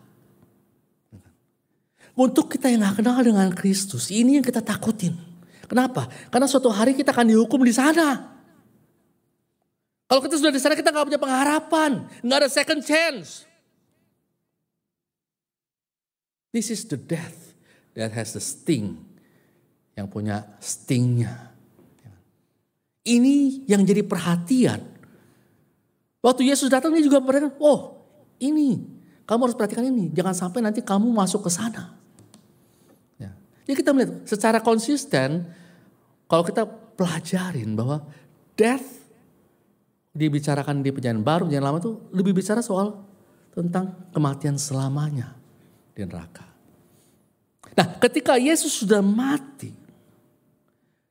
Untuk 2.18 2.52
kita 2.52 2.68
yang 2.68 2.84
gak 2.84 3.00
kenal 3.00 3.24
dengan 3.24 3.48
Kristus, 3.56 4.12
ini 4.12 4.36
yang 4.36 4.44
kita 4.44 4.60
takutin. 4.60 5.16
Kenapa? 5.64 6.12
Karena 6.28 6.50
suatu 6.50 6.68
hari 6.68 6.92
kita 6.92 7.16
akan 7.16 7.32
dihukum 7.32 7.64
di 7.64 7.72
sana. 7.72 8.36
Kalau 10.12 10.20
kita 10.20 10.36
sudah 10.36 10.52
di 10.52 10.60
sana 10.60 10.76
kita 10.76 10.92
gak 10.92 11.08
punya 11.08 11.22
pengharapan, 11.22 12.04
nggak 12.20 12.38
ada 12.44 12.50
second 12.52 12.84
chance. 12.84 13.47
This 16.58 16.74
is 16.74 16.90
the 16.90 16.98
death 16.98 17.54
that 17.94 18.10
has 18.18 18.34
the 18.34 18.42
sting, 18.42 18.98
yang 19.94 20.10
punya 20.10 20.58
stingnya. 20.58 21.54
Ini 23.06 23.70
yang 23.70 23.86
jadi 23.86 24.02
perhatian. 24.02 24.82
Waktu 26.26 26.50
Yesus 26.50 26.74
datang 26.74 26.98
ini 26.98 27.06
juga 27.06 27.22
mereka, 27.22 27.54
oh 27.62 28.02
ini 28.42 28.82
kamu 29.30 29.46
harus 29.46 29.54
perhatikan 29.54 29.86
ini, 29.86 30.10
jangan 30.10 30.34
sampai 30.34 30.66
nanti 30.66 30.82
kamu 30.82 31.14
masuk 31.14 31.46
ke 31.46 31.54
sana. 31.54 31.94
Jadi 33.68 33.84
kita 33.84 33.92
melihat 33.92 34.24
secara 34.24 34.64
konsisten 34.64 35.44
kalau 36.26 36.48
kita 36.48 36.64
pelajarin 36.96 37.76
bahwa 37.76 38.00
death 38.56 39.06
dibicarakan 40.16 40.80
di 40.80 40.96
perjanjian 40.96 41.20
baru, 41.20 41.46
perjanjian 41.46 41.68
lama 41.68 41.78
itu 41.84 41.92
lebih 42.16 42.32
bicara 42.32 42.64
soal 42.64 43.04
tentang 43.52 44.08
kematian 44.16 44.56
selamanya 44.56 45.36
di 45.92 46.08
neraka. 46.08 46.47
Nah 47.78 47.86
ketika 48.02 48.42
Yesus 48.42 48.74
sudah 48.82 49.06
mati 49.06 49.70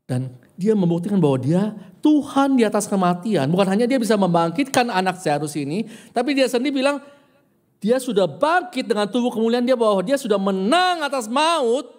dan 0.07 0.35
dia 0.59 0.73
membuktikan 0.73 1.19
bahwa 1.19 1.39
dia 1.39 1.75
Tuhan 2.01 2.55
di 2.55 2.63
atas 2.63 2.87
kematian. 2.87 3.51
Bukan 3.51 3.67
hanya 3.67 3.85
dia 3.85 3.99
bisa 3.99 4.15
membangkitkan 4.15 4.87
anak 4.89 5.19
Zeus 5.19 5.59
ini, 5.59 5.91
tapi 6.15 6.39
dia 6.39 6.47
sendiri 6.47 6.81
bilang 6.81 7.03
dia 7.83 7.99
sudah 7.99 8.25
bangkit 8.31 8.87
dengan 8.87 9.11
tubuh 9.11 9.35
kemuliaan 9.35 9.67
dia 9.67 9.75
bahwa 9.75 10.01
dia 10.07 10.15
sudah 10.15 10.39
menang 10.39 11.03
atas 11.03 11.27
maut 11.27 11.91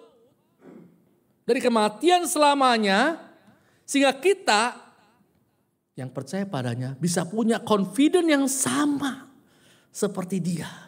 dari 1.44 1.60
kematian 1.62 2.24
selamanya 2.24 3.20
sehingga 3.84 4.10
kita 4.16 4.74
yang 5.94 6.10
percaya 6.10 6.48
padanya 6.48 6.96
bisa 6.98 7.28
punya 7.28 7.60
confident 7.62 8.26
yang 8.26 8.44
sama 8.48 9.28
seperti 9.92 10.40
dia. 10.40 10.87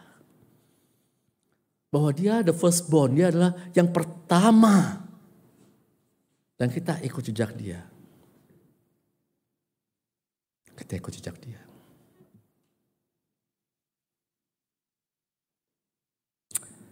Bahwa 1.90 2.14
dia 2.14 2.40
the 2.46 2.54
firstborn, 2.54 3.18
dia 3.18 3.34
adalah 3.34 3.52
yang 3.74 3.90
pertama. 3.90 5.04
Dan 6.54 6.70
kita 6.70 7.02
ikut 7.02 7.22
jejak 7.26 7.58
dia. 7.58 7.82
Kita 10.78 10.92
ikut 10.96 11.12
jejak 11.12 11.36
dia. 11.42 11.60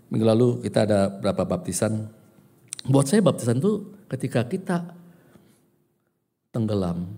Minggu 0.08 0.24
lalu 0.24 0.48
kita 0.64 0.88
ada 0.88 1.12
berapa 1.12 1.44
baptisan 1.44 2.08
Buat 2.88 3.12
saya 3.12 3.20
baptisan 3.20 3.60
itu 3.60 3.92
ketika 4.08 4.40
kita 4.48 4.96
tenggelam 6.48 7.12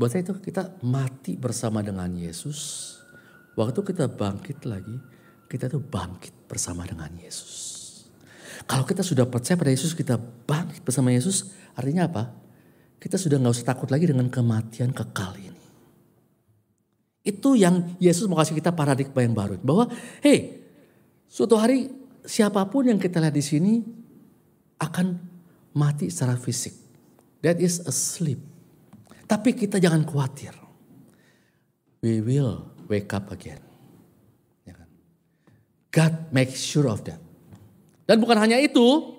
Buat 0.00 0.16
saya 0.16 0.24
itu 0.24 0.32
kita 0.40 0.80
mati 0.80 1.36
bersama 1.36 1.84
dengan 1.84 2.08
Yesus. 2.16 2.96
Waktu 3.52 3.84
kita 3.84 4.08
bangkit 4.08 4.64
lagi, 4.64 4.96
kita 5.50 5.66
tuh 5.66 5.82
bangkit 5.82 6.46
bersama 6.46 6.86
dengan 6.86 7.10
Yesus. 7.18 7.82
Kalau 8.70 8.86
kita 8.86 9.02
sudah 9.02 9.26
percaya 9.26 9.58
pada 9.58 9.74
Yesus, 9.74 9.98
kita 9.98 10.14
bangkit 10.46 10.86
bersama 10.86 11.10
Yesus, 11.10 11.50
artinya 11.74 12.06
apa? 12.06 12.30
Kita 13.02 13.18
sudah 13.18 13.42
nggak 13.42 13.58
usah 13.58 13.66
takut 13.66 13.90
lagi 13.90 14.06
dengan 14.06 14.30
kematian 14.30 14.94
kekal 14.94 15.34
ini. 15.42 15.64
Itu 17.26 17.58
yang 17.58 17.98
Yesus 17.98 18.30
mau 18.30 18.38
kasih 18.38 18.54
kita 18.54 18.70
paradigma 18.70 19.26
yang 19.26 19.34
baru. 19.34 19.58
Bahwa, 19.58 19.90
hey, 20.22 20.62
suatu 21.26 21.58
hari 21.58 21.90
siapa 22.22 22.62
pun 22.70 22.86
yang 22.86 23.02
kita 23.02 23.18
lihat 23.18 23.34
di 23.34 23.42
sini 23.42 23.82
akan 24.78 25.18
mati 25.74 26.06
secara 26.06 26.38
fisik. 26.38 26.72
That 27.42 27.58
is 27.58 27.82
asleep. 27.82 28.38
Tapi 29.26 29.56
kita 29.56 29.82
jangan 29.82 30.06
khawatir. 30.06 30.54
We 32.06 32.22
will 32.22 32.70
wake 32.86 33.10
up 33.10 33.34
again. 33.34 33.69
God 35.90 36.30
make 36.30 36.54
sure 36.54 36.86
of 36.86 37.02
that. 37.06 37.18
Dan 38.06 38.18
bukan 38.22 38.38
hanya 38.38 38.58
itu, 38.58 39.14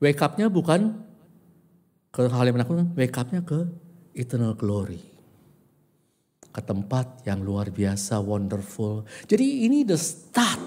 wake 0.00 0.20
up-nya 0.20 0.48
bukan 0.48 0.96
ke 2.08 2.24
hal 2.28 2.44
yang 2.48 2.56
menakutkan, 2.56 2.88
wake 2.96 3.16
up-nya 3.16 3.44
ke 3.44 3.68
eternal 4.16 4.56
glory. 4.56 5.00
Ke 6.48 6.64
tempat 6.64 7.24
yang 7.28 7.44
luar 7.44 7.68
biasa, 7.68 8.20
wonderful. 8.20 9.04
Jadi 9.28 9.68
ini 9.68 9.84
the 9.84 9.96
start, 9.96 10.60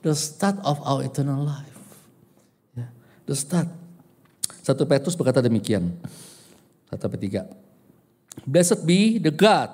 the 0.00 0.16
start 0.16 0.56
of 0.64 0.80
our 0.84 1.04
eternal 1.04 1.44
life. 1.44 1.80
Ya, 2.72 2.88
the 3.28 3.36
start. 3.36 3.68
Satu 4.64 4.84
Petrus 4.84 5.16
berkata 5.16 5.40
demikian. 5.40 5.92
Satu 6.88 7.08
tiga. 7.20 7.48
Blessed 8.48 8.84
be 8.84 9.20
the 9.20 9.32
God. 9.32 9.72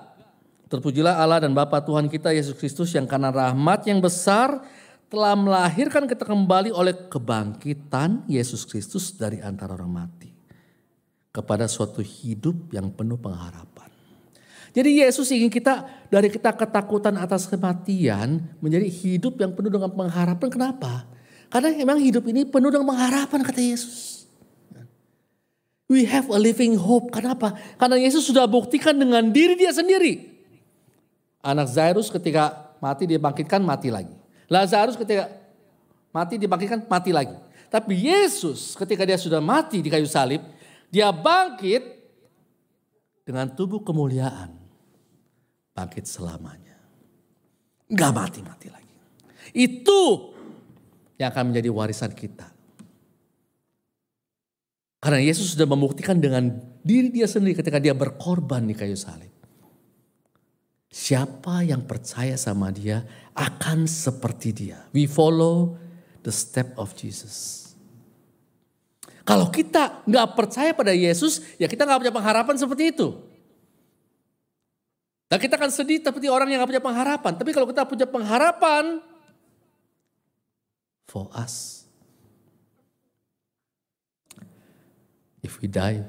Terpujilah 0.66 1.14
Allah 1.14 1.46
dan 1.46 1.54
Bapa 1.54 1.78
Tuhan 1.78 2.10
kita 2.10 2.34
Yesus 2.34 2.58
Kristus 2.58 2.90
yang 2.90 3.06
karena 3.06 3.30
rahmat 3.30 3.86
yang 3.86 4.02
besar 4.02 4.66
telah 5.08 5.34
melahirkan 5.38 6.08
kita 6.08 6.24
kembali 6.26 6.74
oleh 6.74 6.94
kebangkitan 7.08 8.26
Yesus 8.28 8.66
Kristus 8.66 9.14
dari 9.14 9.38
antara 9.38 9.76
orang 9.76 9.92
mati. 9.92 10.30
Kepada 11.34 11.66
suatu 11.66 11.98
hidup 11.98 12.70
yang 12.70 12.94
penuh 12.94 13.18
pengharapan. 13.18 13.90
Jadi 14.74 15.06
Yesus 15.06 15.30
ingin 15.30 15.50
kita 15.50 15.86
dari 16.10 16.26
kita 16.26 16.50
ketakutan 16.50 17.14
atas 17.14 17.46
kematian 17.46 18.42
menjadi 18.58 18.90
hidup 18.90 19.38
yang 19.38 19.54
penuh 19.54 19.70
dengan 19.70 19.90
pengharapan. 19.90 20.50
Kenapa? 20.50 21.06
Karena 21.46 21.70
memang 21.74 22.02
hidup 22.02 22.26
ini 22.26 22.42
penuh 22.42 22.74
dengan 22.74 22.90
pengharapan 22.90 23.46
kata 23.46 23.62
Yesus. 23.62 24.26
We 25.86 26.10
have 26.10 26.26
a 26.26 26.38
living 26.42 26.74
hope. 26.74 27.14
Kenapa? 27.14 27.54
Karena 27.78 28.02
Yesus 28.02 28.26
sudah 28.26 28.50
buktikan 28.50 28.98
dengan 28.98 29.30
diri 29.30 29.54
dia 29.54 29.70
sendiri. 29.70 30.32
Anak 31.38 31.70
Zairus 31.70 32.10
ketika 32.10 32.74
mati 32.82 33.06
dia 33.06 33.20
bangkitkan 33.22 33.62
mati 33.62 33.94
lagi. 33.94 34.23
Lazarus 34.54 34.94
ketika 34.94 35.26
mati 36.14 36.38
dibangkitkan 36.38 36.86
mati 36.86 37.10
lagi. 37.10 37.34
Tapi 37.66 38.06
Yesus 38.06 38.78
ketika 38.78 39.02
dia 39.02 39.18
sudah 39.18 39.42
mati 39.42 39.82
di 39.82 39.90
kayu 39.90 40.06
salib, 40.06 40.38
dia 40.94 41.10
bangkit 41.10 41.82
dengan 43.26 43.50
tubuh 43.50 43.82
kemuliaan. 43.82 44.54
Bangkit 45.74 46.06
selamanya. 46.06 46.78
Enggak 47.90 48.14
mati-mati 48.14 48.70
lagi. 48.70 48.94
Itu 49.50 50.30
yang 51.18 51.34
akan 51.34 51.50
menjadi 51.50 51.68
warisan 51.74 52.14
kita. 52.14 52.46
Karena 55.02 55.18
Yesus 55.18 55.52
sudah 55.58 55.66
membuktikan 55.66 56.16
dengan 56.22 56.48
diri 56.80 57.10
dia 57.10 57.26
sendiri 57.26 57.58
ketika 57.58 57.82
dia 57.82 57.92
berkorban 57.92 58.62
di 58.64 58.72
kayu 58.72 58.94
salib. 58.94 59.33
Siapa 60.94 61.66
yang 61.66 61.82
percaya 61.82 62.38
sama 62.38 62.70
dia 62.70 63.02
akan 63.34 63.90
seperti 63.90 64.54
dia. 64.54 64.78
We 64.94 65.10
follow 65.10 65.74
the 66.22 66.30
step 66.30 66.78
of 66.78 66.94
Jesus. 66.94 67.66
Kalau 69.26 69.50
kita 69.50 70.06
nggak 70.06 70.28
percaya 70.38 70.70
pada 70.70 70.94
Yesus, 70.94 71.42
ya 71.58 71.66
kita 71.66 71.82
nggak 71.82 72.06
punya 72.06 72.14
pengharapan 72.14 72.54
seperti 72.54 72.94
itu. 72.94 73.18
Dan 75.26 75.42
kita 75.42 75.58
akan 75.58 75.72
sedih 75.74 75.98
seperti 75.98 76.30
orang 76.30 76.46
yang 76.54 76.62
nggak 76.62 76.78
punya 76.78 76.84
pengharapan. 76.84 77.32
Tapi 77.34 77.50
kalau 77.50 77.66
kita 77.66 77.82
punya 77.88 78.06
pengharapan, 78.06 79.02
for 81.10 81.26
us, 81.34 81.84
If 85.44 85.60
we 85.60 85.68
die, 85.68 86.00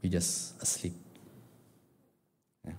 we 0.00 0.08
just 0.08 0.56
asleep. 0.62 0.96
Ya. 2.64 2.72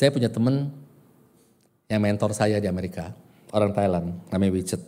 Saya 0.00 0.08
punya 0.08 0.32
teman 0.32 0.72
yang 1.92 2.00
mentor 2.00 2.32
saya 2.32 2.56
di 2.56 2.64
Amerika, 2.64 3.12
orang 3.52 3.76
Thailand, 3.76 4.16
namanya 4.32 4.56
Wichet. 4.56 4.80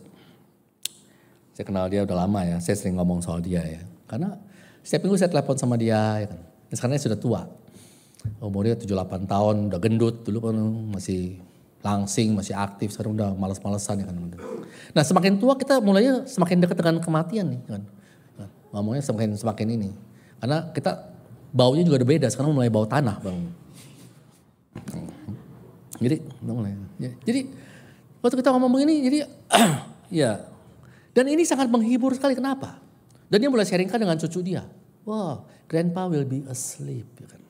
Saya 1.53 1.69
kenal 1.69 1.85
dia 1.93 2.01
udah 2.01 2.17
lama 2.25 2.41
ya, 2.49 2.57
saya 2.65 2.81
sering 2.81 2.97
ngomong 2.97 3.21
soal 3.21 3.45
dia 3.45 3.61
ya. 3.61 3.85
Karena 4.09 4.41
setiap 4.81 5.05
minggu 5.05 5.21
saya 5.21 5.29
telepon 5.29 5.61
sama 5.61 5.77
dia, 5.77 6.01
ya 6.17 6.33
kan. 6.33 6.41
sekarang 6.73 6.97
dia 6.97 7.05
sudah 7.05 7.21
tua. 7.21 7.45
Umurnya 8.41 8.73
78 8.73 9.29
tahun, 9.29 9.69
udah 9.69 9.81
gendut, 9.85 10.25
dulu 10.25 10.49
kan 10.49 10.57
masih 10.97 11.45
langsing, 11.85 12.33
masih 12.33 12.57
aktif, 12.57 12.97
sekarang 12.97 13.13
udah 13.13 13.37
males-malesan 13.37 14.01
ya 14.01 14.09
kan. 14.09 14.17
Nah 14.97 15.05
semakin 15.05 15.37
tua 15.37 15.61
kita 15.61 15.77
mulainya 15.85 16.25
semakin 16.25 16.65
dekat 16.65 16.81
dengan 16.81 17.05
kematian 17.05 17.53
nih 17.53 17.61
kan. 17.69 17.85
Nah, 18.41 18.49
ngomongnya 18.73 19.05
semakin 19.05 19.37
semakin 19.37 19.77
ini. 19.77 19.93
Karena 20.41 20.73
kita 20.73 21.05
baunya 21.53 21.85
juga 21.85 22.01
udah 22.01 22.09
beda, 22.09 22.27
sekarang 22.33 22.57
mulai 22.57 22.73
bau 22.73 22.89
tanah 22.89 23.21
bang. 23.21 23.61
Jadi. 26.03 26.17
Ya, 26.99 27.11
jadi 27.23 27.41
waktu 28.19 28.37
kita 28.43 28.51
ngomong 28.51 28.71
begini, 28.75 28.95
jadi 29.07 29.19
ya. 30.23 30.33
Dan 31.13 31.29
ini 31.29 31.45
sangat 31.45 31.69
menghibur 31.69 32.17
sekali, 32.17 32.33
kenapa? 32.33 32.81
Dan 33.29 33.41
dia 33.45 33.49
mulai 33.53 33.69
sharingkan 33.69 34.01
dengan 34.01 34.17
cucu 34.17 34.41
dia. 34.41 34.65
Wow, 35.05 35.49
grandpa 35.69 36.09
will 36.09 36.25
be 36.25 36.45
asleep. 36.49 37.09
Ya 37.21 37.29
kan? 37.29 37.43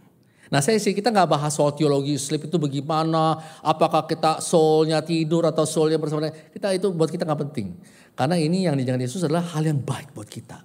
Nah 0.53 0.61
saya 0.61 0.77
sih 0.77 0.93
kita 0.93 1.09
nggak 1.09 1.33
bahas 1.33 1.57
soal 1.57 1.73
teologi 1.73 2.13
sleep 2.21 2.45
itu 2.45 2.61
bagaimana, 2.61 3.41
apakah 3.65 4.05
kita 4.05 4.45
soulnya 4.45 5.01
tidur 5.01 5.49
atau 5.49 5.65
soulnya 5.65 5.97
bersama 5.97 6.29
kita 6.29 6.77
itu 6.77 6.93
buat 6.93 7.09
kita 7.09 7.25
nggak 7.25 7.41
penting. 7.49 7.73
Karena 8.13 8.37
ini 8.37 8.69
yang 8.69 8.77
dijangan 8.77 9.01
Yesus 9.01 9.25
adalah 9.25 9.49
hal 9.57 9.65
yang 9.65 9.81
baik 9.81 10.13
buat 10.13 10.29
kita. 10.29 10.61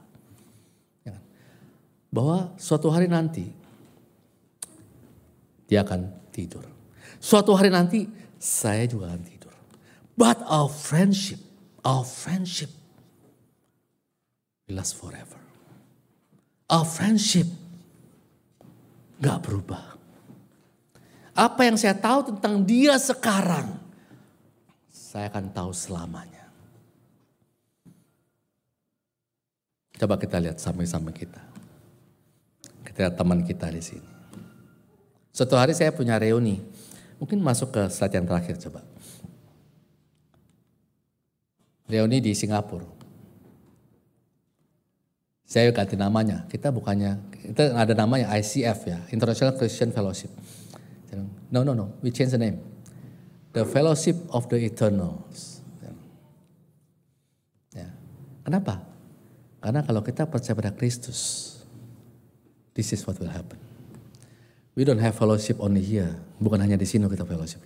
Ya 1.08 1.16
kan? 1.16 1.24
Bahwa 2.12 2.52
suatu 2.60 2.92
hari 2.92 3.08
nanti 3.08 3.48
dia 5.72 5.88
akan 5.88 6.12
tidur. 6.36 6.77
Suatu 7.18 7.54
hari 7.58 7.74
nanti 7.74 8.06
saya 8.38 8.86
juga 8.86 9.12
akan 9.12 9.22
tidur. 9.26 9.56
But 10.18 10.42
our 10.46 10.70
friendship, 10.70 11.42
our 11.86 12.06
friendship 12.06 12.70
will 14.66 14.78
last 14.82 14.98
forever. 14.98 15.38
Our 16.68 16.84
friendship 16.84 17.48
Gak 19.18 19.50
berubah. 19.50 19.98
Apa 21.38 21.70
yang 21.70 21.78
saya 21.78 21.94
tahu 21.98 22.34
tentang 22.34 22.66
dia 22.66 22.98
sekarang, 22.98 23.78
saya 24.90 25.30
akan 25.30 25.54
tahu 25.54 25.72
selamanya. 25.74 26.50
Coba 29.98 30.18
kita 30.22 30.38
lihat 30.38 30.62
sama-sama 30.62 31.10
kita. 31.10 31.42
Kita 32.86 33.10
lihat 33.10 33.16
teman 33.18 33.42
kita 33.42 33.70
di 33.74 33.82
sini. 33.82 34.10
Suatu 35.34 35.58
hari 35.58 35.74
saya 35.74 35.94
punya 35.94 36.18
reuni. 36.18 36.62
Mungkin 37.18 37.42
masuk 37.42 37.74
ke 37.74 37.82
slide 37.90 38.14
yang 38.14 38.28
terakhir 38.30 38.62
coba. 38.62 38.86
Reuni 41.88 42.22
di 42.22 42.36
Singapura. 42.36 42.86
Saya 45.48 45.72
ganti 45.72 45.96
namanya. 45.96 46.44
Kita 46.52 46.70
bukannya, 46.76 47.18
kita 47.56 47.72
ada 47.72 47.96
namanya 47.96 48.28
ICF 48.36 48.80
ya, 48.84 49.00
International 49.16 49.56
Christian 49.56 49.96
Fellowship. 49.96 50.30
No, 51.48 51.64
no, 51.64 51.72
no, 51.72 51.96
we 52.04 52.12
change 52.12 52.36
the 52.36 52.38
name. 52.38 52.60
The 53.56 53.64
Fellowship 53.64 54.20
of 54.36 54.52
the 54.52 54.60
Eternals. 54.60 55.64
Ya. 57.72 57.88
Kenapa? 58.44 58.84
Karena 59.64 59.80
kalau 59.88 60.04
kita 60.04 60.28
percaya 60.28 60.60
pada 60.60 60.76
Kristus, 60.76 61.56
this 62.76 62.92
is 62.92 63.08
what 63.08 63.16
will 63.24 63.32
happen. 63.32 63.56
We 64.76 64.84
don't 64.84 65.00
have 65.00 65.16
fellowship 65.16 65.58
only 65.64 65.82
here. 65.82 66.20
Bukan 66.38 66.62
hanya 66.62 66.78
di 66.78 66.86
sini 66.86 67.10
kita 67.10 67.26
fellowship. 67.26 67.66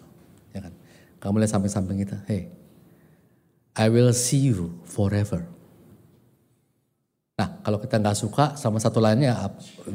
Ya 0.56 0.64
kan? 0.64 0.74
Kamu 1.20 1.38
lihat 1.38 1.52
samping-samping 1.54 2.02
kita, 2.08 2.18
hey, 2.26 2.50
I 3.76 3.88
will 3.88 4.12
see 4.12 4.52
you 4.52 4.80
forever. 4.84 5.48
Nah, 7.40 7.62
kalau 7.64 7.80
kita 7.80 8.00
nggak 8.02 8.18
suka 8.18 8.46
sama 8.60 8.82
satu 8.82 9.00
lainnya, 9.00 9.38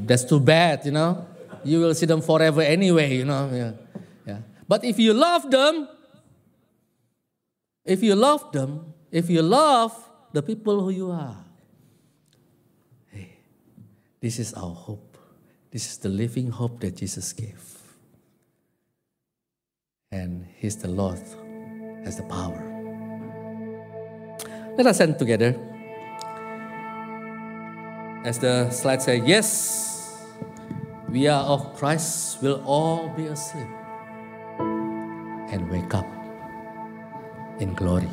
that's 0.06 0.24
too 0.24 0.40
bad, 0.40 0.86
you 0.86 0.94
know. 0.94 1.24
You 1.66 1.82
will 1.82 1.94
see 1.98 2.06
them 2.06 2.22
forever 2.22 2.62
anyway, 2.62 3.20
you 3.20 3.26
know. 3.26 3.50
Yeah. 3.50 3.72
Yeah. 4.22 4.40
But 4.70 4.86
if 4.86 5.02
you 5.02 5.12
love 5.14 5.50
them, 5.50 5.90
if 7.84 8.02
you 8.06 8.14
love 8.14 8.54
them, 8.54 8.94
if 9.10 9.26
you 9.26 9.42
love 9.42 9.94
the 10.32 10.42
people 10.42 10.80
who 10.82 10.90
you 10.90 11.10
are. 11.10 11.42
Hey, 13.10 13.38
this 14.20 14.38
is 14.38 14.54
our 14.54 14.74
hope. 14.74 15.18
This 15.70 15.86
is 15.90 15.98
the 15.98 16.08
living 16.08 16.50
hope 16.50 16.80
that 16.80 16.96
Jesus 16.96 17.32
gave. 17.32 17.75
And 20.16 20.46
He's 20.56 20.76
the 20.76 20.88
Lord, 20.88 21.20
has 22.04 22.16
the 22.16 22.22
power. 22.24 22.56
Let 24.78 24.86
us 24.86 24.96
stand 24.96 25.18
together. 25.18 25.52
As 28.24 28.38
the 28.38 28.70
slide 28.70 29.02
says, 29.02 29.20
yes, 29.26 30.24
we 31.10 31.28
are 31.28 31.44
of 31.44 31.76
Christ, 31.76 32.40
we 32.40 32.48
will 32.48 32.64
all 32.64 33.08
be 33.10 33.26
asleep 33.26 33.68
and 35.52 35.68
wake 35.70 35.92
up 35.92 36.08
in 37.60 37.74
glory. 37.74 38.08